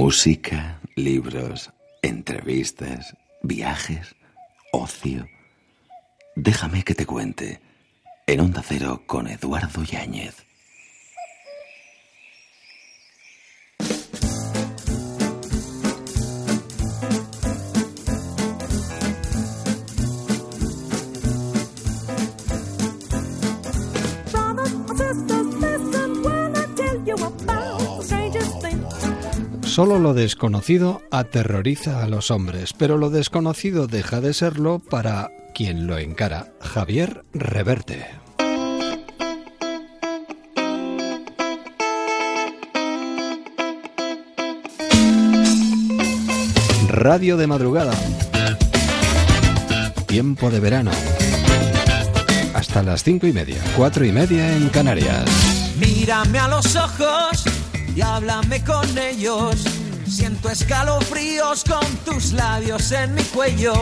[0.00, 4.14] Música, libros, entrevistas, viajes,
[4.72, 5.26] ocio.
[6.36, 7.60] Déjame que te cuente.
[8.28, 10.47] En Onda Cero con Eduardo Yáñez.
[29.78, 35.86] Solo lo desconocido aterroriza a los hombres, pero lo desconocido deja de serlo para quien
[35.86, 36.48] lo encara.
[36.60, 38.04] Javier Reverte.
[46.88, 47.94] Radio de madrugada.
[50.08, 50.90] Tiempo de verano.
[52.52, 55.30] Hasta las cinco y media, cuatro y media en Canarias.
[55.78, 57.47] Mírame a los ojos
[57.98, 59.64] y háblame con ellos.
[60.06, 63.72] Siento escalofríos con tus labios en mi cuello.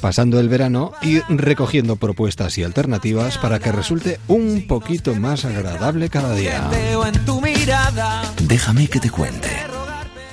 [0.00, 6.10] Pasando el verano y recogiendo propuestas y alternativas para que resulte un poquito más agradable
[6.10, 6.68] cada día.
[6.72, 8.22] Veo en tu mirada.
[8.42, 9.48] Déjame que te cuente.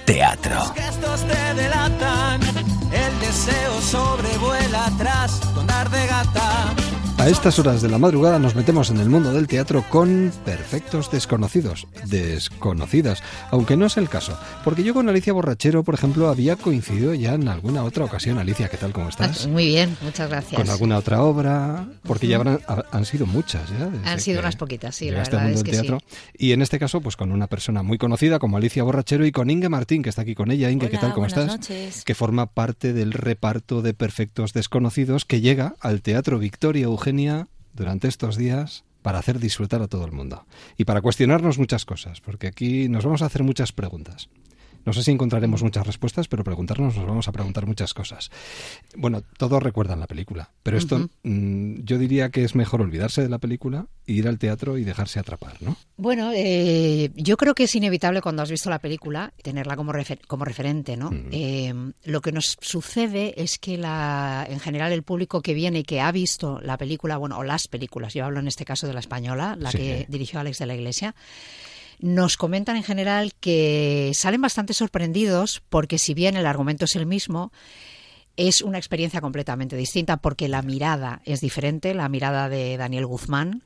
[0.06, 0.74] Teatro.
[0.76, 2.42] Estos te delatan.
[2.42, 5.40] El deseo sobrevuela atrás
[5.92, 6.79] de gata.
[7.20, 11.12] A estas horas de la madrugada nos metemos en el mundo del teatro con perfectos
[11.12, 16.56] desconocidos, desconocidas, aunque no es el caso, porque yo con Alicia Borrachero, por ejemplo, había
[16.56, 18.40] coincidido ya en alguna otra ocasión.
[18.40, 18.94] Alicia, ¿qué tal?
[18.94, 19.48] ¿Cómo estás?
[19.48, 20.62] Muy bien, muchas gracias.
[20.62, 23.88] Con alguna otra obra, porque ya habrán, han sido muchas ya.
[23.88, 26.00] desde Han sido unas poquitas, sí, la verdad mundo es que teatro.
[26.00, 26.18] sí.
[26.38, 29.50] Y en este caso, pues con una persona muy conocida como Alicia Borrachero y con
[29.50, 30.72] Inge Martín, que está aquí con ella.
[30.72, 31.14] Inge, ¿qué tal?
[31.14, 31.70] ¿Cómo buenas estás?
[31.70, 32.06] noches.
[32.06, 37.09] Que forma parte del reparto de Perfectos Desconocidos que llega al Teatro Victoria Eugenia
[37.74, 40.46] durante estos días para hacer disfrutar a todo el mundo.
[40.78, 44.30] Y para cuestionarnos muchas cosas, porque aquí nos vamos a hacer muchas preguntas.
[44.86, 48.32] No sé si encontraremos muchas respuestas, pero preguntarnos nos vamos a preguntar muchas cosas.
[48.96, 53.30] Bueno, todos recuerdan la película, pero esto mm, yo diría que es mejor olvidarse de
[53.30, 55.76] la película, ir al teatro y dejarse atrapar, ¿no?
[55.98, 60.26] Bueno, eh, yo creo que es inevitable cuando has visto la película tenerla como, refer-
[60.28, 61.12] como referente, ¿no?
[61.32, 61.74] Eh,
[62.06, 66.02] lo que nos sucede es que la, en general el público que viene y que
[66.02, 69.00] ha visto la película, bueno, o las películas, yo hablo en este caso de la
[69.00, 69.78] española, la Sí.
[69.78, 71.14] que dirigió Alex de la Iglesia,
[72.00, 77.06] nos comentan en general que salen bastante sorprendidos porque si bien el argumento es el
[77.06, 77.52] mismo,
[78.38, 83.64] es una experiencia completamente distinta porque la mirada es diferente, la mirada de Daniel Guzmán.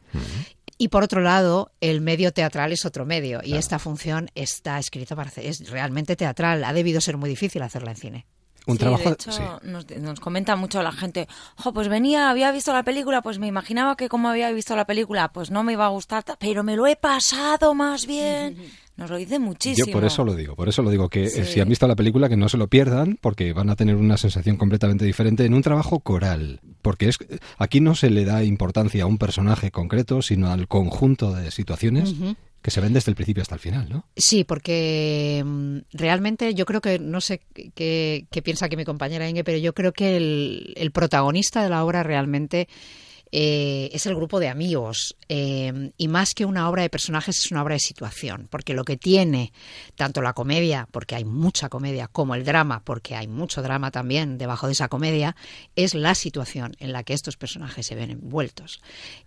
[0.80, 5.16] Y por otro lado, el medio teatral es otro medio y esta función está escrita
[5.16, 6.64] para es realmente teatral.
[6.64, 8.26] Ha debido ser muy difícil hacerla en cine.
[8.66, 9.42] Un Sí, trabajo de hecho, sí.
[9.64, 13.48] nos, nos comenta mucho la gente, "Jo, pues venía, había visto la película, pues me
[13.48, 16.64] imaginaba que como había visto la película, pues no me iba a gustar, ta- pero
[16.64, 18.58] me lo he pasado más bien.
[18.96, 19.88] Nos lo dice muchísimo.
[19.88, 21.44] Yo por eso lo digo, por eso lo digo, que eh, Sí.
[21.46, 24.18] si han visto la película que no se lo pierdan, porque van a tener una
[24.18, 27.18] sensación completamente diferente en un trabajo coral, porque es
[27.58, 32.12] aquí no se le da importancia a un personaje concreto, sino al conjunto de situaciones
[32.12, 32.36] Ujú.
[32.64, 34.06] Que se ven desde el principio hasta el final, ¿no?
[34.16, 37.42] Sí, porque mm, realmente yo creo que, no sé
[37.76, 41.70] qué, qué piensa aquí mi compañera Inge, pero yo creo que el, el protagonista de
[41.70, 42.70] la obra realmente
[43.36, 45.16] eh, es el grupo de amigos.
[45.28, 48.48] eh, y más que una obra de personajes, es una obra de situación.
[48.52, 49.52] Porque lo que tiene
[49.96, 54.38] tanto la comedia, porque hay mucha comedia, como el drama, porque hay mucho drama también
[54.38, 55.36] debajo de esa comedia,
[55.76, 58.80] es la situación en la que estos personajes se ven envueltos.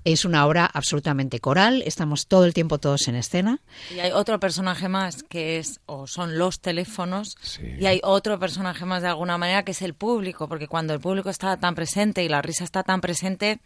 [0.05, 3.59] Es una obra absolutamente coral, estamos todo el tiempo todos en escena.
[3.93, 7.63] Y hay otro personaje más que es, o son los teléfonos, Sí.
[7.81, 11.01] y hay otro personaje más de alguna manera que es el público, porque cuando el
[11.01, 13.59] público está tan presente y la risa está tan presente,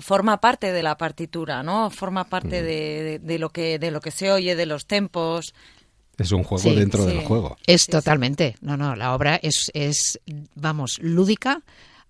[0.00, 1.90] forma parte de la partitura, ¿no?
[1.90, 5.54] Forma parte de, de- de lo que de lo que se oye, de los tempos.
[6.18, 7.08] Es un juego Sí, dentro sí.
[7.14, 7.56] del juego.
[7.66, 8.56] Es Sí, totalmente.
[8.60, 10.20] No, no, la obra es, es,
[10.54, 11.62] vamos, lúdica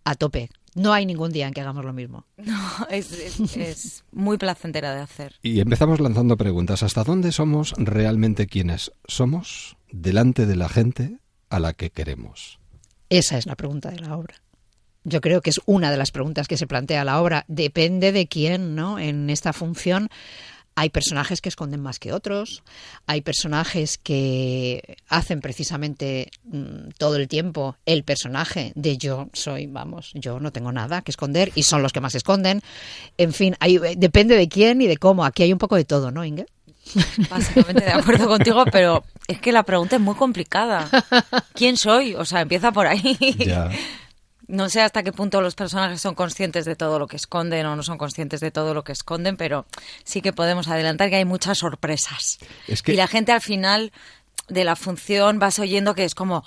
[0.04, 0.50] a tope.
[0.74, 2.26] No hay ningún día en que hagamos lo mismo.
[2.38, 2.58] No,
[2.90, 5.34] es, es- es muy placentera de hacer.
[5.42, 6.82] Y empezamos lanzando preguntas.
[6.82, 11.18] ¿Hasta dónde somos realmente quienes somos delante de la gente
[11.48, 12.58] a la que queremos?
[13.10, 14.34] Esa es la pregunta de la obra.
[15.04, 17.44] Yo creo que es una de las preguntas que se plantea la obra.
[17.48, 18.98] Depende de quién, ¿no?
[18.98, 20.10] En esta función
[20.80, 22.62] hay personajes que esconden más que otros,
[23.06, 30.12] hay personajes que hacen precisamente mm, todo el tiempo el personaje de yo soy, vamos,
[30.14, 32.62] yo no tengo nada que esconder y son los que más esconden.
[33.18, 35.24] En fin, hay, eh, depende de quién y de cómo.
[35.24, 36.46] Aquí hay un poco de todo, ¿no, Inge?
[37.28, 40.88] Básicamente de acuerdo contigo, pero es que la pregunta es muy complicada.
[41.52, 42.14] ¿Quién soy?
[42.14, 43.16] O sea, empieza por ahí.
[43.38, 43.70] Ya.
[44.50, 47.76] No sé hasta qué punto los personajes son conscientes de todo lo que esconden o
[47.76, 49.64] no son conscientes de todo lo que esconden, pero
[50.04, 52.38] sí que podemos adelantar que hay muchas sorpresas.
[52.66, 53.92] Es que- Y la gente al final
[54.48, 56.42] de la función vas oyendo que es como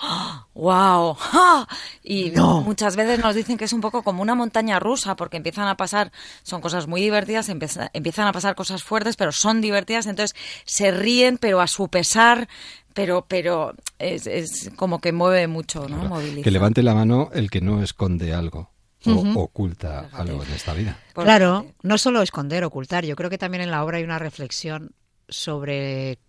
[0.53, 1.65] wow ¡Ah!
[2.03, 2.31] y
[2.65, 5.77] muchas veces nos dicen que es un poco como una montaña rusa porque empiezan a
[5.77, 6.11] pasar
[6.43, 10.35] son cosas muy divertidas empiezan a pasar cosas fuertes pero son divertidas entonces
[10.65, 12.49] se ríen pero a su pesar
[12.93, 17.61] pero pero es, es como que mueve mucho no que levante la mano el que
[17.61, 18.73] no esconde algo
[19.05, 20.97] o oculta algo en esta vida.
[21.13, 23.05] Claro, no solo esconder, ocultar.
[23.05, 24.91] Yo creo que también en la obra hay una reflexión
[25.27, 26.19] sobre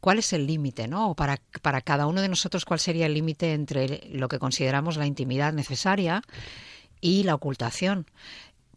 [0.00, 1.10] cuál es el límite, ¿no?
[1.10, 4.96] O para, para cada uno de nosotros, cuál sería el límite entre lo que consideramos
[4.96, 6.22] la intimidad necesaria
[7.00, 8.06] y la ocultación.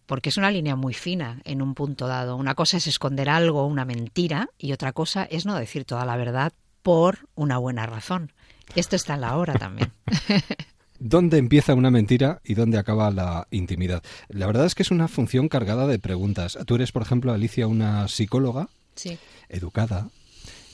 [0.05, 2.35] Porque es una línea muy fina en un punto dado.
[2.35, 6.17] Una cosa es esconder algo, una mentira, y otra cosa es no decir toda la
[6.17, 8.31] verdad por una buena razón.
[8.75, 9.91] Esto está en la obra también.
[10.99, 14.03] ¿Dónde empieza una mentira y dónde acaba la intimidad?
[14.29, 16.57] La verdad es que es una función cargada de preguntas.
[16.67, 18.69] Tú eres, por ejemplo, Alicia, una psicóloga
[19.49, 20.09] educada,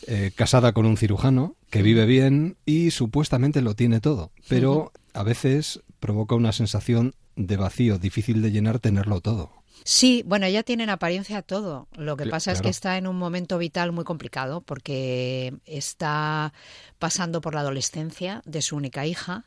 [0.06, 5.24] eh, casada con un cirujano que vive bien y supuestamente lo tiene todo, pero a
[5.24, 9.57] veces provoca una sensación de vacío, difícil de llenar tenerlo todo.
[9.84, 11.88] Sí, bueno, ella tiene en apariencia todo.
[11.96, 16.54] Lo que pasa es que está en un momento vital muy complicado porque está
[17.00, 19.46] pasando por la adolescencia de su única hija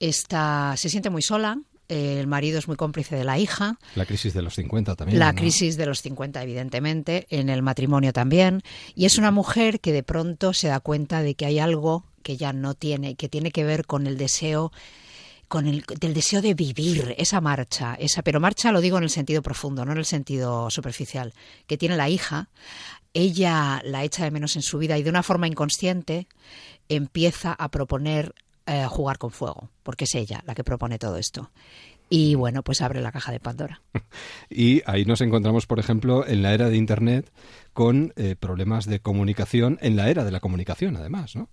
[0.00, 3.78] está, se siente muy sola, el marido es muy cómplice de la hija.
[3.96, 5.18] La crisis de los 50 también.
[5.18, 8.62] La crisis de los 50, evidentemente, en el matrimonio también.
[8.94, 12.36] Y es una mujer que de pronto se da cuenta de que hay algo que
[12.36, 14.72] ya no tiene, que tiene que ver con el deseo
[15.50, 19.10] con el del deseo de vivir esa marcha, esa, pero marcha lo digo en el
[19.10, 21.34] sentido profundo, no en el sentido superficial,
[21.66, 22.50] que tiene la hija,
[23.14, 26.28] ella la echa de menos en su vida y de una forma inconsciente
[26.88, 28.32] empieza a proponer
[28.66, 31.50] eh, jugar con fuego, porque es ella la que propone todo esto.
[32.08, 33.82] Y bueno, pues abre la caja de Pandora.
[34.50, 37.28] y ahí nos encontramos, por ejemplo, en la era de Internet
[37.72, 41.48] con eh, problemas de comunicación, en la era de la comunicación, además, ¿no?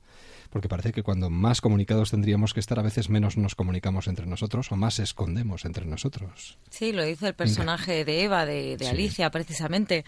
[0.49, 4.25] Porque parece que cuando más comunicados tendríamos que estar, a veces menos nos comunicamos entre
[4.25, 6.57] nosotros o más escondemos entre nosotros.
[6.69, 10.05] Sí, lo dice el personaje de Eva, de, Alicia, precisamente,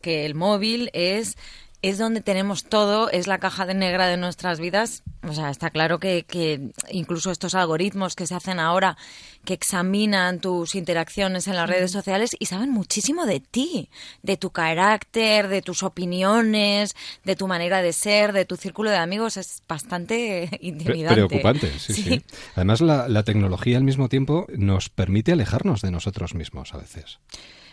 [0.00, 1.36] que el móvil es
[1.82, 5.02] es donde tenemos todo, es la caja de negra de nuestras vidas.
[5.28, 8.96] O sea, está claro que, que, incluso estos algoritmos que se hacen ahora,
[9.44, 13.90] que examinan tus interacciones en las redes sociales y saben muchísimo de ti,
[14.22, 16.94] de tu carácter, de tus opiniones,
[17.24, 21.14] de tu manera de ser, de tu círculo de amigos, es bastante intimidante.
[21.14, 22.22] Preocupante, sí, sí.
[22.54, 27.18] Además, la, la tecnología al mismo tiempo nos permite alejarnos de nosotros mismos a veces.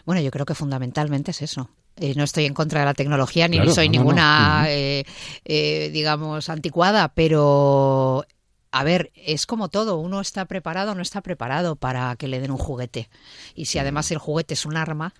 [0.09, 1.69] Bueno, yo creo que fundamentalmente es eso.
[1.95, 5.03] Eh, no estoy en contra de la tecnología ni soy ninguna, eh,
[5.45, 8.25] eh, digamos, anticuada, pero
[8.71, 12.39] a ver, es como todo, uno está preparado o no está preparado para que le
[12.39, 13.07] den un juguete.
[13.53, 15.13] Y si además el juguete es un arma,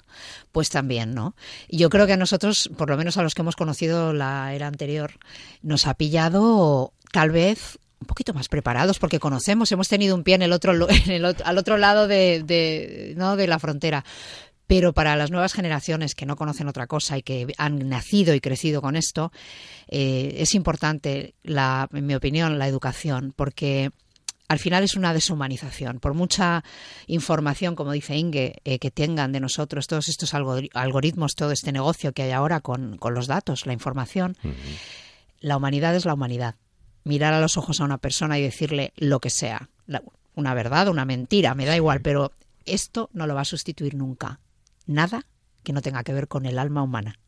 [0.52, 1.36] pues también, ¿no?
[1.68, 4.56] Y yo creo que a nosotros, por lo menos a los que hemos conocido la
[4.56, 5.20] era anterior,
[5.62, 10.36] nos ha pillado tal vez un poquito más preparados porque conocemos, hemos tenido un pie
[10.36, 13.36] en el otro, en el al otro lado de, de, ¿no?
[13.36, 14.04] de la frontera.
[14.70, 18.40] Pero para las nuevas generaciones que no conocen otra cosa y que han nacido y
[18.40, 19.32] crecido con esto,
[19.88, 23.90] eh, es importante, la, en mi opinión, la educación, porque
[24.48, 26.00] al final es una deshumanización.
[26.00, 26.64] Por mucha
[27.08, 32.14] información, como dice Inge, eh, que tengan de nosotros todos estos algoritmos, todo este negocio
[32.14, 34.38] que hay ahora con, los datos, la información,
[35.40, 36.54] la humanidad es la humanidad.
[37.06, 39.68] Mirar a los ojos a una persona y decirle lo que sea,
[40.36, 42.34] una verdad, una mentira, me da igual, pero
[42.68, 44.40] esto no lo va a sustituir nunca
[44.90, 45.26] nada
[45.64, 47.20] que no tenga que ver con el alma humana.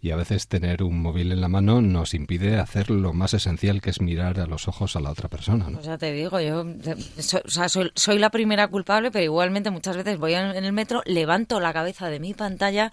[0.00, 3.80] Y a veces tener un móvil en la mano nos impide hacer lo más esencial
[3.80, 5.64] que es mirar a los ojos a la otra persona.
[5.68, 5.78] ¿no?
[5.78, 6.64] Pues ya te digo, yo
[7.96, 12.08] soy, la primera culpable, pero igualmente muchas veces voy en el metro, levanto la cabeza
[12.08, 12.92] de mi pantalla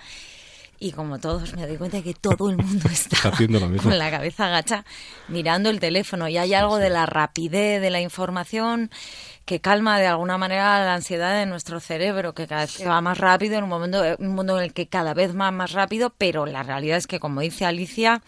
[0.79, 4.47] y como todos me doy cuenta de que todo el mundo está, con la cabeza
[4.47, 4.85] agacha
[5.27, 8.89] mirando el teléfono y hay algo de la rapidez de la información
[9.45, 13.17] que calma de alguna manera la ansiedad de nuestro cerebro, que cada vez va más
[13.19, 16.45] rápido en un, momento, un mundo en el que cada vez va más rápido, pero
[16.45, 18.23] la realidad es que, como dice Alicia,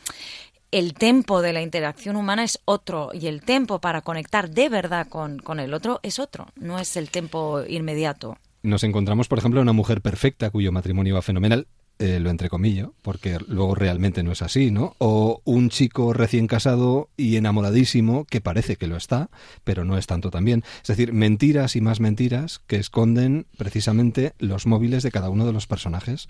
[0.71, 5.07] el tempo de la interacción humana es otro y el tempo para conectar de verdad
[5.07, 8.37] con, con el otro es otro, no es el tempo inmediato.
[8.63, 11.67] Nos encontramos, por ejemplo, una mujer perfecta cuyo matrimonio va fenomenal,
[11.99, 14.95] eh, lo entrecomillo, porque luego realmente no es así, ¿no?
[14.99, 19.29] O un chico recién casado y enamoradísimo, que parece que lo está,
[19.63, 20.63] pero no es tanto también.
[20.81, 25.53] Es decir, mentiras y más mentiras que esconden precisamente los móviles de cada uno de
[25.53, 26.27] los personajes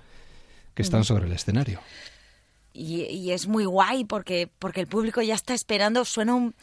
[0.74, 1.82] que están sobre el escenario.
[2.72, 6.54] Y, y, es muy guay porque, porque el público ya está esperando, suena un,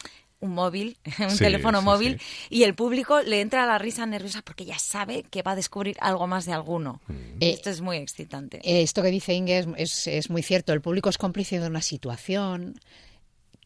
[0.45, 2.21] un móvil, un teléfono móvil,
[2.51, 5.97] y el público le entra la risa nerviosa porque ya sabe que va a descubrir
[6.01, 7.01] algo más de alguno.
[7.09, 7.39] Mm.
[7.41, 8.59] esto es muy excitante.
[8.59, 10.73] Eh, esto que dice Inge es, es, muy cierto.
[10.73, 12.75] El público es cómplice de una situación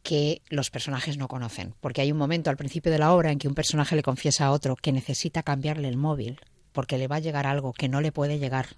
[0.02, 1.74] que los personajes no conocen.
[1.80, 4.46] Porque hay un momento al principio de la obra en que un personaje le confiesa
[4.46, 6.40] a otro que necesita cambiarle el móvil
[6.72, 8.68] porque le va a llegar algo que no le puede llegar.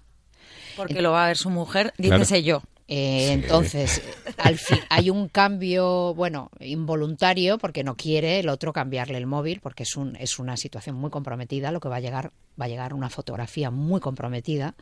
[0.75, 2.63] Porque lo va a ver su mujer, dícese yo.
[2.87, 4.01] Eh, Entonces,
[4.37, 9.61] al fin, hay un cambio, bueno, involuntario, porque no quiere el otro cambiarle el móvil,
[9.61, 11.71] porque es, un, es una situación muy comprometida.
[11.71, 14.75] Lo que va a llegar, va a llegar una fotografía muy comprometida,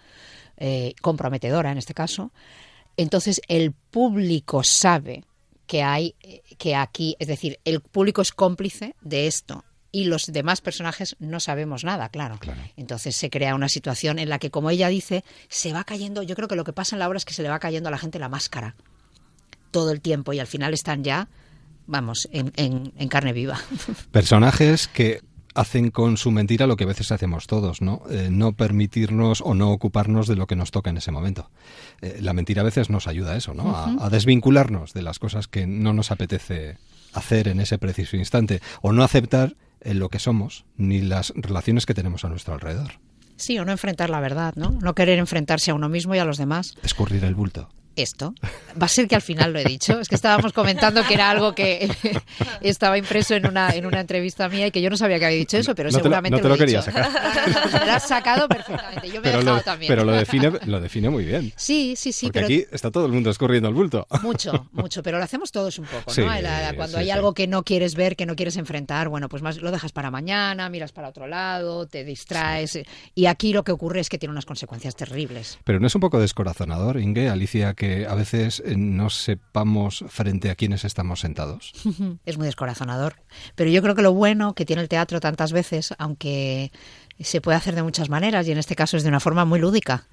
[0.57, 2.31] eh, comprometedora en este caso.
[2.97, 5.23] Entonces, el público sabe
[5.67, 10.27] que hay, eh, que aquí, es decir, el público es cómplice de esto y los
[10.27, 12.37] demás personajes no sabemos nada, claro.
[12.39, 12.61] Claro.
[12.77, 16.35] Entonces se crea una situación en la que, como ella dice, se va cayendo, yo
[16.35, 17.91] creo que lo que pasa en la obra es que se le va cayendo a
[17.91, 18.75] la gente la máscara
[19.71, 21.27] todo el tiempo y al final están ya,
[21.87, 23.59] vamos, en, en- en carne viva.
[24.11, 25.21] Personajes que
[25.55, 28.03] hacen con su mentira lo que a veces hacemos todos, ¿no?
[28.09, 31.49] Eh, no permitirnos o no ocuparnos de lo que nos toca en ese momento.
[32.01, 33.75] Eh, la mentira a veces nos ayuda a eso, ¿no?
[33.75, 36.77] A- a, desvincularnos de las cosas que no nos apetece
[37.13, 41.85] hacer en ese preciso instante o no aceptar eh, lo que somos ni las relaciones
[41.85, 42.93] que tenemos a nuestro alrededor.
[43.35, 44.71] Sí, o no enfrentar la verdad, ¿no?
[44.71, 46.75] No querer enfrentarse a uno mismo y a los demás.
[46.83, 47.69] Escurrir el bulto.
[48.01, 48.33] Esto.
[48.81, 49.99] Va a ser que al final lo he dicho.
[49.99, 51.89] Es que estábamos comentando que era algo que
[52.61, 55.37] estaba impreso en una, en una entrevista mía y que yo no sabía que había
[55.37, 56.91] dicho eso, pero No te lo- seguramente no te lo, lo he quería dicho.
[56.91, 57.09] sacar.
[57.87, 59.07] Lo has sacado perfectamente.
[59.09, 59.89] Yo me he dejado lo, también.
[59.89, 61.51] pero lo define, lo define muy bien.
[61.55, 64.07] Sí, sí, sí, porque pero aquí está todo el mundo escurriendo el bulto.
[64.21, 66.25] mucho, mucho, pero lo hacemos todos un poco, ¿no?
[66.75, 67.11] Cuando sí, hay sí.
[67.11, 70.11] algo que no quieres ver, que no quieres enfrentar, bueno, pues más lo dejas para
[70.11, 72.79] mañana, miras para otro lado, te distraes
[73.15, 75.59] y aquí lo que ocurre es que tiene unas consecuencias terribles.
[75.63, 80.49] Pero no es un poco descorazonador, Inge, Alicia, que a veces eh, no sepamos frente
[80.49, 81.73] a quienes estamos sentados.
[82.25, 83.15] Es muy descorazonador.
[83.55, 86.71] Pero yo creo que lo bueno que tiene el teatro tantas veces, aunque
[87.19, 89.59] se puede hacer de muchas maneras, y en este caso es de una forma muy
[89.59, 90.07] lúdica,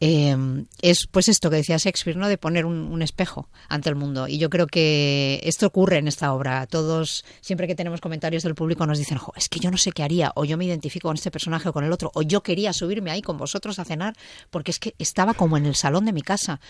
[0.00, 0.36] eh,
[0.80, 2.28] es pues esto que decía Shakespeare, ¿no?
[2.28, 4.28] De poner un, un espejo ante el mundo.
[4.28, 6.66] Y yo creo que esto ocurre en esta obra.
[6.66, 9.92] Todos, siempre que tenemos comentarios del público, nos dicen, "Jo, es que yo no sé
[9.92, 12.42] qué haría, o yo me identifico con este personaje o con el otro, o yo
[12.42, 14.14] quería subirme ahí con vosotros a cenar,
[14.50, 16.60] porque es que estaba como en el salón de mi casa.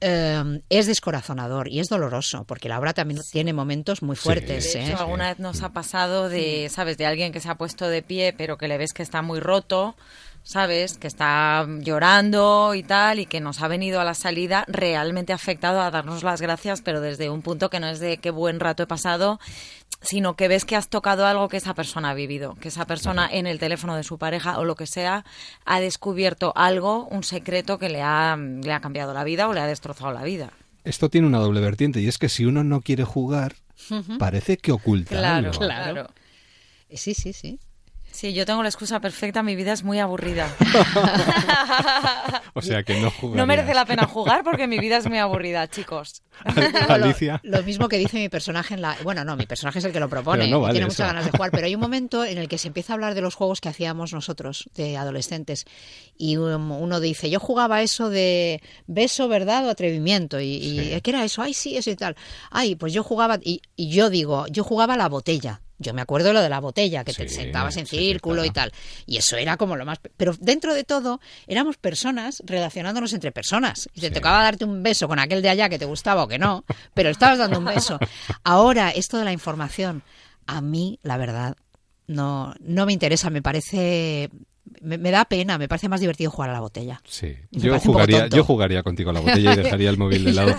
[0.00, 4.74] Eh, es descorazonador y es doloroso, porque la obra también tiene momentos muy fuertes.
[4.74, 4.94] De ¿eh?
[4.96, 6.98] alguna vez nos ha pasado de, ¿sabes?
[6.98, 9.40] De alguien que se ha puesto de pie, pero que le ves que está muy
[9.40, 9.96] roto,
[10.48, 10.96] ¿sabes?
[10.96, 15.82] Que está llorando y tal, y que nos ha venido a la salida realmente afectado
[15.82, 18.82] a darnos las gracias, pero desde un punto que no es de qué buen rato
[18.82, 19.38] he pasado,
[20.00, 23.28] sino que ves que has tocado algo que esa persona ha vivido, que esa persona
[23.30, 25.26] en el teléfono de su pareja o lo que sea
[25.66, 29.60] ha descubierto algo, un secreto que le ha, le ha cambiado la vida o le
[29.60, 30.50] ha destrozado la vida.
[30.82, 33.56] Esto tiene una doble vertiente y es que si uno no quiere jugar,
[34.18, 35.58] parece que oculta Claro, algo.
[35.58, 36.08] claro.
[36.90, 37.60] Sí, sí, sí.
[38.18, 40.52] Sí, yo tengo la excusa perfecta, mi vida es muy aburrida.
[42.54, 43.36] O sea que no jugarías.
[43.36, 46.22] No merece la pena jugar porque mi vida es muy aburrida, chicos.
[46.88, 47.38] Alicia.
[47.44, 48.96] Lo mismo que dice mi personaje en la.
[49.04, 50.48] Bueno, no, mi personaje es el que lo propone.
[50.48, 50.94] No y vale tiene eso.
[50.94, 51.52] muchas ganas de jugar.
[51.52, 53.68] Pero hay un momento en el que se empieza a hablar de los juegos que
[53.68, 55.66] hacíamos nosotros de adolescentes.
[56.16, 60.40] Y uno dice: Yo jugaba eso de beso, verdad o atrevimiento.
[60.40, 61.00] Y, y, Sí.
[61.02, 61.42] ¿qué era eso?
[61.42, 62.16] Ay, sí, eso y tal.
[62.50, 63.38] Ay, pues yo jugaba.
[63.40, 65.60] Y, y yo digo: Yo jugaba la botella.
[65.78, 68.50] Yo me acuerdo de lo de la botella, que te sentabas en sí, círculo y
[68.50, 68.72] tal.
[69.06, 69.98] Y eso era como lo más.
[70.16, 73.88] Pero dentro de todo, éramos personas relacionándonos entre personas.
[73.94, 74.12] Y te Sí.
[74.14, 77.10] tocaba darte un beso con aquel de allá que te gustaba o que no, pero
[77.10, 77.98] estabas dando un beso.
[78.42, 80.02] Ahora, esto de la información,
[80.46, 81.56] a mí, la verdad,
[82.08, 83.30] no, no me interesa.
[83.30, 84.30] Me parece.
[84.82, 87.00] Me, me da pena, me parece más divertido jugar a la botella.
[87.04, 90.32] Sí, Me yo jugaría, yo jugaría contigo a la botella y dejaría el móvil de
[90.32, 90.54] lado.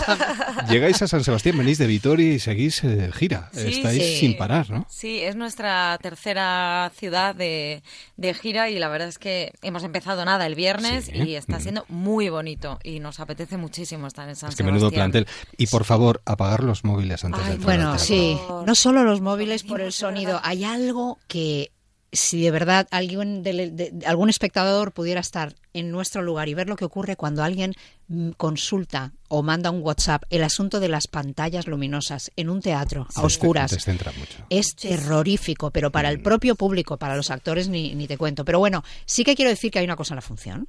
[0.69, 3.49] Llegáis a San Sebastián, venís de Vitoria y seguís eh, gira.
[3.53, 4.15] Sí, Estáis sí.
[4.17, 4.85] sin parar, ¿no?
[4.89, 7.81] Sí, es nuestra tercera ciudad de,
[8.17, 11.13] de gira y la verdad es que hemos empezado nada el viernes Sí.
[11.15, 14.89] y está siendo muy bonito y nos apetece muchísimo estar en San Es que menudo
[14.89, 15.11] Sebastián.
[15.11, 15.33] plantel.
[15.57, 19.21] Y por favor, apagar los móviles antes Ay, de entrar Bueno, sí, no solo los
[19.21, 21.71] móviles por el sonido, hay algo que
[22.11, 26.55] si de verdad alguien del- de- de- algún espectador pudiera estar en nuestro lugar y
[26.55, 27.73] ver lo que ocurre cuando alguien
[28.07, 33.07] mm, consulta o manda un WhatsApp el asunto de las pantallas luminosas en un teatro
[33.13, 33.71] a oscuras.
[34.17, 34.45] Mucho.
[34.49, 36.13] Es terrorífico, pero para Mm.
[36.13, 38.43] el propio público, para los actores ni, ni te cuento.
[38.45, 40.67] Pero bueno, sí que quiero decir que hay una cosa en la función,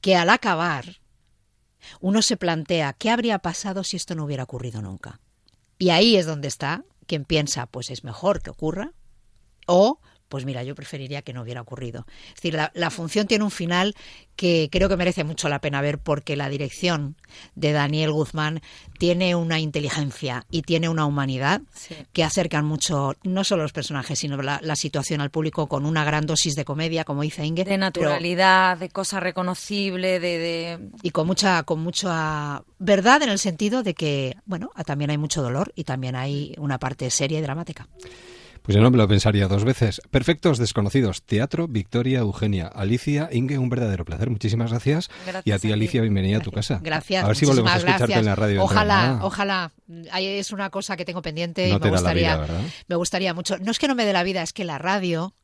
[0.00, 0.96] que al acabar
[2.00, 5.20] uno se plantea qué habría pasado si esto no hubiera ocurrido nunca.
[5.78, 8.90] Y ahí es donde está quien piensa, pues es mejor que ocurra,
[9.68, 12.06] o pues mira, yo preferiría que no hubiera ocurrido.
[12.28, 13.94] Es decir, la, la, función tiene un final
[14.34, 17.16] que creo que merece mucho la pena ver porque la dirección
[17.54, 18.60] de Daniel Guzmán
[18.98, 21.94] tiene una inteligencia y tiene una humanidad Sí.
[22.12, 26.04] que acercan mucho no solo los personajes, sino la, la situación al público con una
[26.04, 27.64] gran dosis de comedia, como dice Inge.
[27.64, 33.30] De pero- naturalidad, de cosa reconocible, de, de- y con mucha con mucha verdad en
[33.30, 37.38] el sentido de que bueno también hay mucho dolor y también hay una parte seria
[37.38, 37.88] y dramática
[38.66, 40.02] Pues yo no me lo pensaría dos veces.
[40.10, 41.22] Perfectos desconocidos.
[41.22, 44.28] Teatro, Victoria, Eugenia, Alicia, Inge, un verdadero placer.
[44.28, 45.08] Muchísimas gracias.
[45.24, 45.70] Gracias y a ti.
[45.70, 46.80] Alicia, bienvenida a tu casa.
[46.82, 48.18] gracias A ver si volvemos a escucharte gracias.
[48.18, 48.64] en la radio.
[48.64, 49.72] ojalá ojalá
[50.10, 52.46] Ahí es una cosa que tengo pendiente No y te me da la gustaría
[52.88, 55.34] me gustaría mucho no es que no me dé la vida es que la radio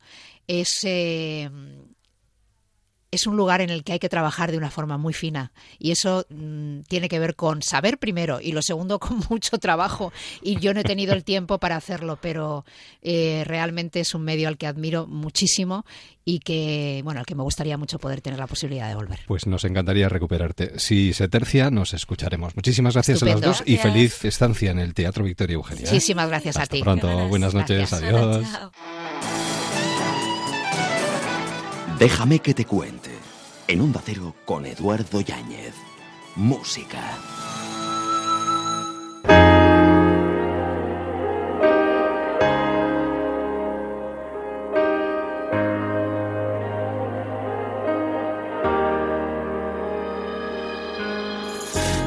[0.47, 1.49] es eh,
[3.13, 5.91] es un lugar en el que hay que trabajar de una forma muy fina y
[5.91, 10.59] eso mm, tiene que ver con saber primero y lo segundo con mucho trabajo y
[10.59, 12.65] yo no he tenido el tiempo para hacerlo pero
[13.01, 15.85] eh, realmente es un medio al que admiro muchísimo
[16.25, 19.45] y que bueno al que me gustaría mucho poder tener la posibilidad de volver Pues
[19.45, 20.79] nos encantaría recuperarte.
[20.79, 22.55] Si se tercia, nos escucharemos.
[22.55, 25.83] Muchísimas gracias a las dos y feliz estancia en el Teatro Victoria Eugenia.
[25.83, 25.87] ¿eh?
[25.87, 27.27] muchísimas gracias a Hasta ti pronto.
[27.27, 27.89] Buenas noches.
[27.89, 28.01] Gracias.
[28.01, 28.45] Adiós.
[28.51, 28.71] Chao.
[32.03, 33.11] Déjame que te cuente.
[33.65, 35.73] En Onda Cero con Eduardo Yáñez.
[36.35, 36.99] Música.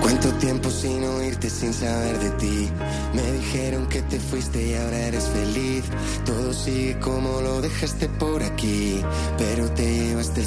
[0.02, 2.68] Cuánto tiempo sin oírte, sin saber de ti.
[3.14, 5.84] Me dijeron que te fuiste y ahora eres feliz.
[6.26, 8.35] Todo sigue como lo dejaste por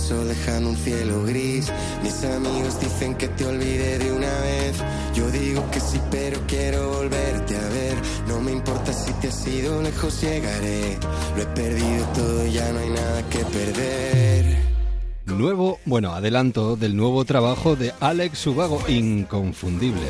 [0.09, 1.71] sol dejando un cielo gris.
[2.01, 4.75] Mis amigos dicen que te olvidé de una vez.
[5.13, 7.95] Yo digo que sí, pero quiero volverte a ver.
[8.27, 10.97] No me importa si te has ido lejos, llegaré.
[11.35, 14.57] Lo he perdido todo, ya no hay nada que perder.
[15.27, 20.07] Nuevo, bueno, adelanto del nuevo trabajo de Alex Subago, inconfundible.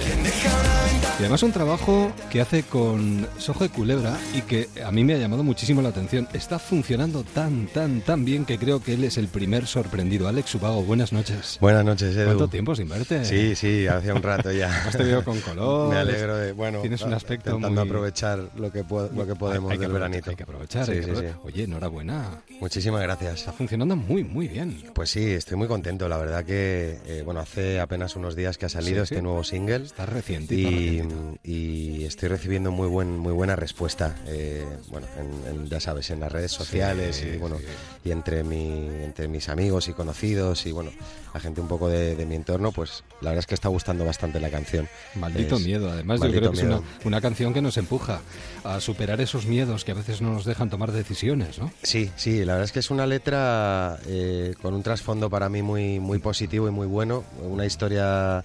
[1.20, 5.16] Y además un trabajo que hace con Sojo de Culebra y que a mí me
[5.16, 6.30] ha llamado muchísimo la atención.
[6.32, 10.30] Está funcionando tan, tan, tan bien que creo que él es el primer sorprendido.
[10.30, 11.58] Alex Subago, buenas noches.
[11.60, 12.24] Buenas noches, Edu.
[12.24, 13.26] ¿Cuánto tiempo sin verte?
[13.26, 14.70] Sí, sí, hacía un rato ya.
[14.88, 15.90] Has te veo con color.
[15.90, 19.36] Me alegro de, bueno, Tienes un ah, aspecto intentando muy- aprovechar lo que, lo que
[19.36, 20.30] podemos hay, hay que del aprovechar, veranito.
[20.30, 20.86] Hay que aprovechar.
[20.86, 21.26] Sí, hay que sí, sí.
[21.44, 22.44] Oye, enhorabuena.
[22.62, 23.40] Muchísimas gracias.
[23.40, 24.84] Está funcionando muy, muy bien.
[24.94, 26.08] Pues sí, estoy muy contento.
[26.08, 29.84] La verdad que, eh, bueno, hace apenas unos días que ha salido este nuevo single.
[29.84, 30.70] Está recientito.
[30.70, 31.09] Y, recientito.
[31.44, 36.20] Y estoy recibiendo muy buen muy buena respuesta eh, bueno en- en- ya sabes en
[36.20, 37.66] las redes sociales Sí, y bueno sí.
[38.06, 40.92] y entre mi entre mis amigos y conocidos y bueno
[41.34, 44.04] la gente un poco de, de mi entorno pues la verdad es que está gustando
[44.06, 46.84] bastante la canción Maldito Es- miedo, además Maldito yo creo que miedo.
[46.84, 48.22] es una, una canción que nos empuja
[48.64, 51.72] a superar esos miedos que a veces no nos dejan tomar decisiones, ¿no?
[51.84, 55.62] Sí, sí, la verdad es que es una letra eh, con un trasfondo para mí
[55.62, 58.44] muy, muy positivo y muy bueno, una historia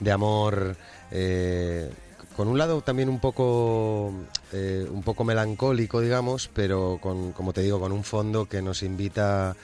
[0.00, 0.76] de amor
[1.10, 1.90] eh,
[2.36, 4.12] con un lado también un poco,
[4.52, 8.82] eh, un poco melancólico, digamos, pero con, como te digo, con un fondo que nos
[8.82, 9.56] invita,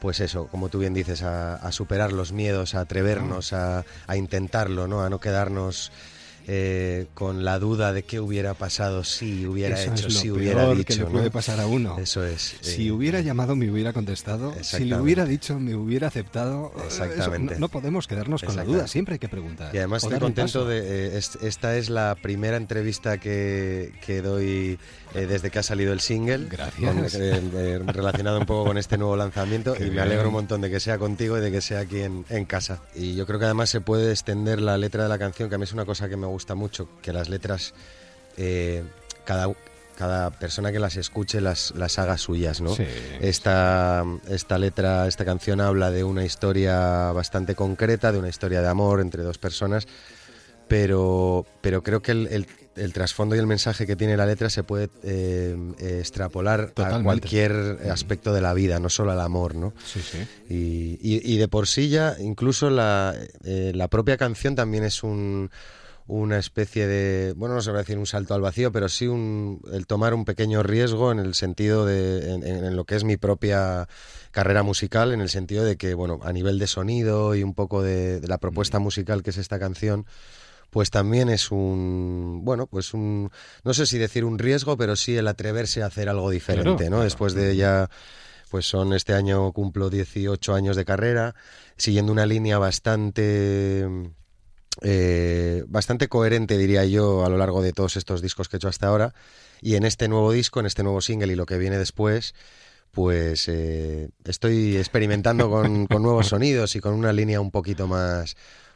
[0.00, 4.16] pues eso, como tú bien dices, a, a superar los miedos, a atrevernos, a, a
[4.16, 5.02] intentarlo, ¿no?
[5.02, 5.92] A no quedarnos
[6.46, 10.28] eh, con la duda de qué hubiera pasado si hubiera Eso hecho, es lo si
[10.28, 10.94] peor hubiera que dicho.
[11.04, 11.30] le puede ¿no?
[11.30, 11.98] pasar a uno.
[11.98, 12.56] Eso es.
[12.60, 14.54] Si eh, hubiera llamado, me hubiera contestado.
[14.62, 16.72] Si le hubiera dicho, me hubiera aceptado.
[16.86, 17.54] Eso, Exactamente.
[17.54, 19.74] no, no podemos quedarnos con la duda, siempre hay que preguntar.
[19.74, 20.78] Y además estoy contento de...
[20.78, 24.78] eh, es- esta es la primera entrevista que, que doy
[25.14, 26.46] eh, desde que ha salido el single.
[26.50, 26.94] Gracias.
[26.94, 27.06] con-
[27.54, 29.74] eh, relacionado un poco con este nuevo lanzamiento.
[29.74, 30.02] Qué y me bien.
[30.04, 32.82] alegro un montón de que sea contigo y de que sea aquí en, en casa.
[32.94, 35.58] Y yo creo que además se puede extender la letra de la canción, que a
[35.58, 37.74] mí es una cosa que me gusta mucho, que las letras...
[38.36, 38.82] eh,
[39.24, 39.48] cada,
[39.96, 42.74] cada persona que las escuche las, las haga suyas, ¿no?
[42.74, 42.84] Sí.
[43.20, 48.68] Esta, esta letra, esta canción habla de una historia bastante concreta, de una historia de
[48.68, 49.86] amor entre dos personas,
[50.68, 52.46] pero, pero creo que el, el-
[52.76, 57.00] el trasfondo y el mensaje que tiene la letra se puede eh, eh, extrapolar Totalmente.
[57.00, 57.52] a cualquier
[57.88, 59.72] aspecto de la vida, no solo al amor, ¿no?
[59.86, 60.18] Sí, sí.
[60.48, 65.04] Y, y- y de por sí ya, incluso la, eh, la propia canción también es
[65.04, 65.50] un,
[66.08, 69.06] una especie de, bueno, no se va a decir un salto al vacío, pero sí
[69.06, 72.96] un, el tomar un pequeño riesgo en el sentido de, en, en- en lo que
[72.96, 73.86] es mi propia
[74.32, 77.84] carrera musical, en el sentido de que, bueno, a nivel de sonido y un poco
[77.84, 80.06] de, de la propuesta musical que es esta canción,
[80.74, 83.30] pues también es un, bueno, pues un,
[83.62, 86.82] no sé si decir un riesgo, pero sí el atreverse a hacer algo diferente, Claro,
[86.82, 86.88] ¿no?
[86.96, 87.04] claro.
[87.04, 87.88] Después de ya,
[88.50, 91.36] pues son este año cumplo 18 años de carrera,
[91.76, 93.86] siguiendo una línea bastante,
[94.82, 98.66] eh, bastante coherente, diría yo, a lo largo de todos estos discos que he hecho
[98.66, 99.14] hasta ahora,
[99.62, 102.34] y en este nuevo disco, en este nuevo single y lo que viene después,
[102.90, 108.34] pues eh, estoy experimentando con, con nuevos sonidos y con una línea un poquito más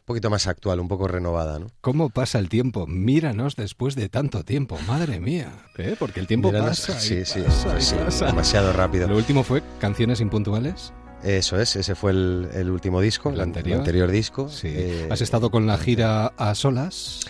[0.09, 1.69] poquito más actual, un poco renovada, ¿no?
[1.81, 2.87] ¿Cómo pasa el tiempo?
[2.89, 5.53] Míranos después de tanto tiempo, madre mía.
[5.79, 5.95] ¿eh?
[5.97, 6.97] Porque el tiempo Míranos- pasa.
[6.99, 8.27] y sí, sí, pasa y sí, pasa.
[8.27, 9.07] demasiado rápido.
[9.07, 10.93] Lo último fue Canciones Impuntuales.
[11.23, 13.79] Eso es, ese fue el, el último disco, El el anterior.
[13.79, 14.49] anterior disco.
[14.49, 14.69] Sí.
[14.71, 17.21] Eh, Has estado con la gira a solas.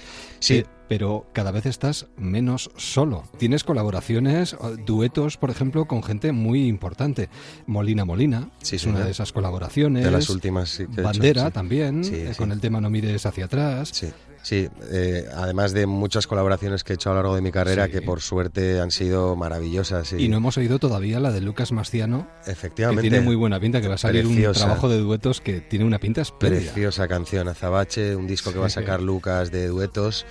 [0.41, 0.59] Sí.
[0.59, 3.25] eh, pero cada vez estás menos solo.
[3.39, 7.29] Tienes colaboraciones, o duetos, por ejemplo, con gente muy importante.
[7.67, 10.05] Molina Molina Sí, es una de esas colaboraciones.
[10.05, 11.53] de las últimas sí, que he hecho, Bandera sí.
[11.53, 13.91] también, eh, con el tema No mires hacia atrás.
[13.93, 14.09] Sí,
[14.43, 14.69] sí.
[14.91, 17.93] eh, además de muchas colaboraciones que he hecho a lo largo de mi carrera, Sí.
[17.93, 20.13] que por suerte han sido maravillosas.
[20.15, 23.03] Y no hemos oído todavía la de Lucas Mastiano, que Efectivamente.
[23.03, 24.61] tiene muy buena pinta, que va a salir Preciosa.
[24.61, 26.73] un trabajo de duetos que tiene una pinta espléndida.
[26.73, 30.25] Preciosa canción, Azabache, un disco que va a sacar Lucas de duetos,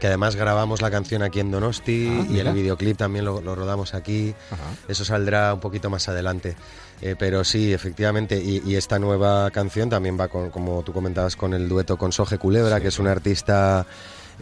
[0.00, 3.54] que además grabamos la canción aquí en Donosti Ah, y el videoclip también lo, lo
[3.54, 4.34] rodamos aquí.
[4.50, 4.62] Ajá.
[4.88, 6.56] Eso saldrá un poquito más adelante.
[7.02, 11.36] Eh, pero sí, efectivamente, y, y esta nueva canción también va con, como tú comentabas,
[11.36, 12.82] con el dueto con Soje Culebra, Sí.
[12.82, 13.86] que es un artista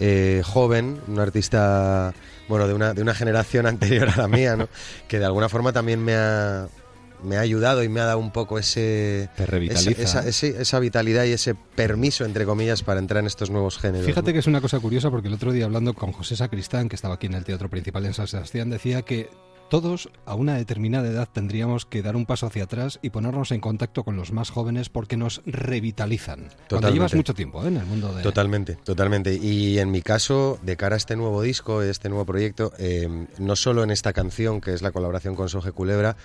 [0.01, 2.13] eh, joven, un artista
[2.49, 4.69] bueno de una, de una generación anterior a la mía, ¿no?
[5.07, 6.67] que de alguna forma también me ha,
[7.23, 11.25] me ha ayudado y me ha dado un poco ese, esa, esa- ese- esa vitalidad
[11.25, 14.07] y ese permiso, entre comillas, para entrar en estos nuevos géneros.
[14.07, 14.33] Fíjate ¿no?
[14.35, 17.15] que es una cosa curiosa porque el otro día hablando con José Sacristán, que estaba
[17.15, 19.29] aquí en el Teatro Principal en San Sebastián, decía que
[19.71, 23.61] todos a una determinada edad tendríamos que dar un paso hacia atrás y ponernos en
[23.61, 26.39] contacto con los más jóvenes porque nos revitalizan.
[26.39, 26.95] Cuando Totalmente.
[26.95, 27.69] llevas mucho tiempo ¿eh?
[27.69, 28.23] en el mundo de...
[28.23, 29.35] Totalmente, totalmente.
[29.35, 33.57] Y en mi caso, de cara a este nuevo disco, este nuevo proyecto, eh, no
[33.57, 36.17] solo en esta canción, que es la colaboración con Soje Culebra,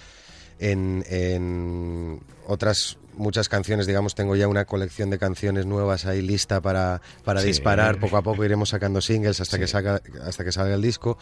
[0.59, 6.61] en, en otras muchas canciones, digamos, tengo ya una colección de canciones nuevas ahí lista
[6.61, 7.47] para, para Sí.
[7.47, 7.99] disparar.
[7.99, 11.17] Poco a poco iremos sacando singles hasta, que saca, hasta que salga el disco.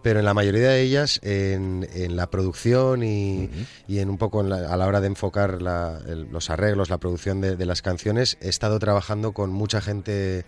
[0.00, 3.50] Pero en la mayoría de ellas, en, en la producción y,
[3.88, 6.88] y en un poco en la- a la hora de enfocar la- el- los arreglos,
[6.88, 10.44] la producción de, de las canciones, he estado trabajando con mucha gente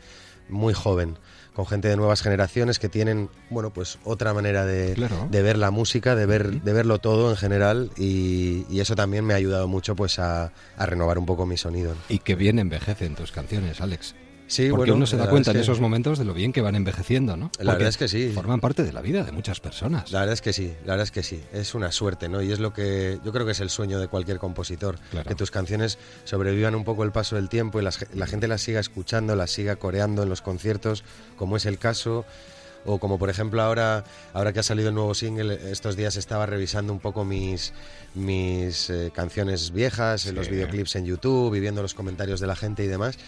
[0.49, 1.19] muy joven,
[1.55, 5.29] con gente de nuevas generaciones que tienen, bueno, pues otra manera de, Claro.
[5.31, 9.25] de ver la música, de ver, de verlo todo en general y, y eso también
[9.25, 11.95] me ha ayudado mucho pues a, a renovar un poco mi sonido.
[11.95, 12.01] ¿no?
[12.09, 14.15] Y que bien envejecen tus canciones, Alex.
[14.51, 16.61] Sí, porque bueno, uno se da cuenta es en esos momentos de lo bien que
[16.61, 17.53] van envejeciendo, ¿no?
[17.61, 18.33] La Porque verdad es que sí.
[18.35, 20.11] Forman parte de la vida de muchas personas.
[20.11, 22.43] La verdad es que sí, la verdad es que sí, es una suerte, ¿no?
[22.43, 25.29] Y es lo que yo creo que es el sueño de cualquier compositor, Claro.
[25.29, 28.61] que tus canciones sobrevivan un poco el paso del tiempo y las- la gente las
[28.61, 31.05] siga escuchando, las siga coreando en los conciertos,
[31.37, 32.25] como es el caso.
[32.87, 36.47] O como por ejemplo ahora, ahora que ha salido el nuevo single, estos días estaba
[36.47, 37.75] revisando un poco mis,
[38.15, 40.53] mis eh, canciones viejas, en los Sí.
[40.53, 43.19] videoclips en YouTube, y viendo los comentarios de la gente y demás.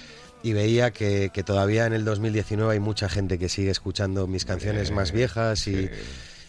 [0.42, 4.44] Y veía que, que todavía en el 2019 hay mucha gente que sigue escuchando mis
[4.44, 5.88] canciones más viejas y,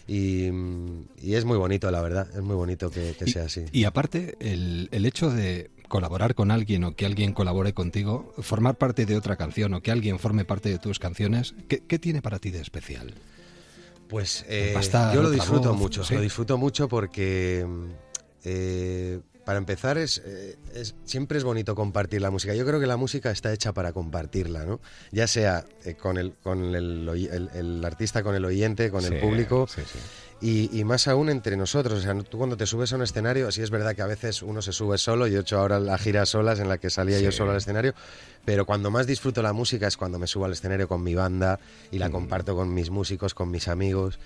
[0.08, 0.50] y,
[1.22, 2.28] y es muy bonito, la verdad.
[2.34, 3.64] Es muy bonito que, que Y- sea así.
[3.72, 8.76] Y aparte, el, el hecho de colaborar con alguien o que alguien colabore contigo, formar
[8.76, 12.20] parte de otra canción o que alguien forme parte de tus canciones, ¿qué, qué tiene
[12.20, 13.14] para ti de especial?
[14.08, 14.74] Pues eh,
[15.14, 16.14] yo lo disfruto voz, mucho, sí.
[16.14, 17.84] lo disfruto mucho porque mm,
[18.44, 22.54] eh, para empezar es, eh, es- siempre es bonito compartir la música.
[22.54, 24.80] Yo creo que la música está hecha para compartirla, ¿no?
[25.12, 29.20] Ya sea eh, con el con el, el- el artista, con el oyente, con el
[29.20, 29.66] público.
[29.68, 29.98] sí, sí.
[30.40, 32.00] Y, y más aún entre nosotros.
[32.00, 34.42] O sea, tú cuando te subes a un escenario, sí es verdad que a veces
[34.42, 35.26] uno se sube solo.
[35.26, 37.94] Yo he hecho ahora la gira solas en la que salía yo solo al escenario.
[38.44, 41.60] Pero cuando más disfruto la música es cuando me subo al escenario con mi banda
[41.90, 42.00] y Mm.
[42.00, 44.18] la comparto con mis músicos, con mis amigos.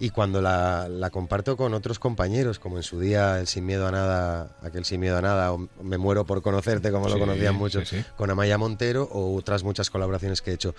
[0.00, 3.86] Y cuando la, la comparto con otros compañeros, como en su día el Sin Miedo
[3.86, 7.54] a Nada, aquel Sin Miedo a Nada, o Me Muero por Conocerte, como lo conocían
[7.54, 8.04] muchos, sí, sí.
[8.16, 10.74] con Amaya Montero, o otras muchas colaboraciones que he hecho.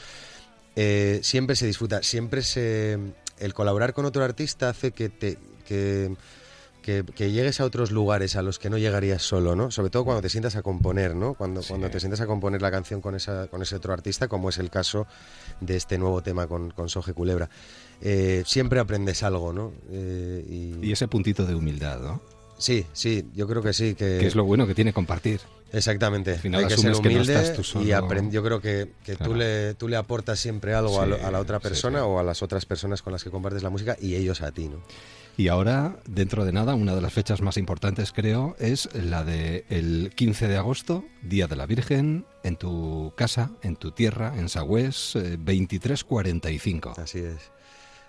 [0.76, 3.00] Eh, siempre se disfruta, siempre se...
[3.40, 5.38] El colaborar con otro artista hace que te...
[5.66, 6.16] Que,
[6.84, 9.72] que, que llegues a otros lugares a los que no llegarías solo, ¿no?
[9.72, 11.34] Sobre todo cuando te sientas a componer, ¿no?
[11.34, 11.70] Cuando, Sí.
[11.70, 14.60] cuando te sientas a componer la canción con, esa, con ese otro artista, como es
[14.60, 15.08] el caso
[15.62, 17.50] de este nuevo tema con, con Soje Culebra.
[18.02, 19.72] Eh, siempre aprendes algo, ¿no?
[19.92, 20.44] Eh,
[20.82, 22.22] y, Y ese puntito de humildad, ¿no?
[22.58, 23.96] Sí, sí, yo creo que sí.
[23.96, 25.42] Que, Que es lo bueno que tiene compartir.
[25.74, 26.32] Exactamente.
[26.32, 27.86] Al final Hay que ser asumes que no humilde estás tú solo.
[27.86, 29.32] y aprend- yo creo que, que Claro.
[29.34, 32.06] tú, le, tú le aportas siempre algo a, lo- a la otra sí, persona sí.
[32.08, 34.70] o a las otras personas con las que compartes la música y ellos a ti,
[34.70, 34.82] ¿no?
[35.38, 39.66] Y ahora, dentro de nada, una de las fechas más importantes, creo, es la de
[39.70, 44.48] el 15 de agosto, Día de la Virgen, en tu casa, en tu tierra, en
[44.48, 46.94] Sagüés, eh, 2345.
[46.98, 47.52] Así es.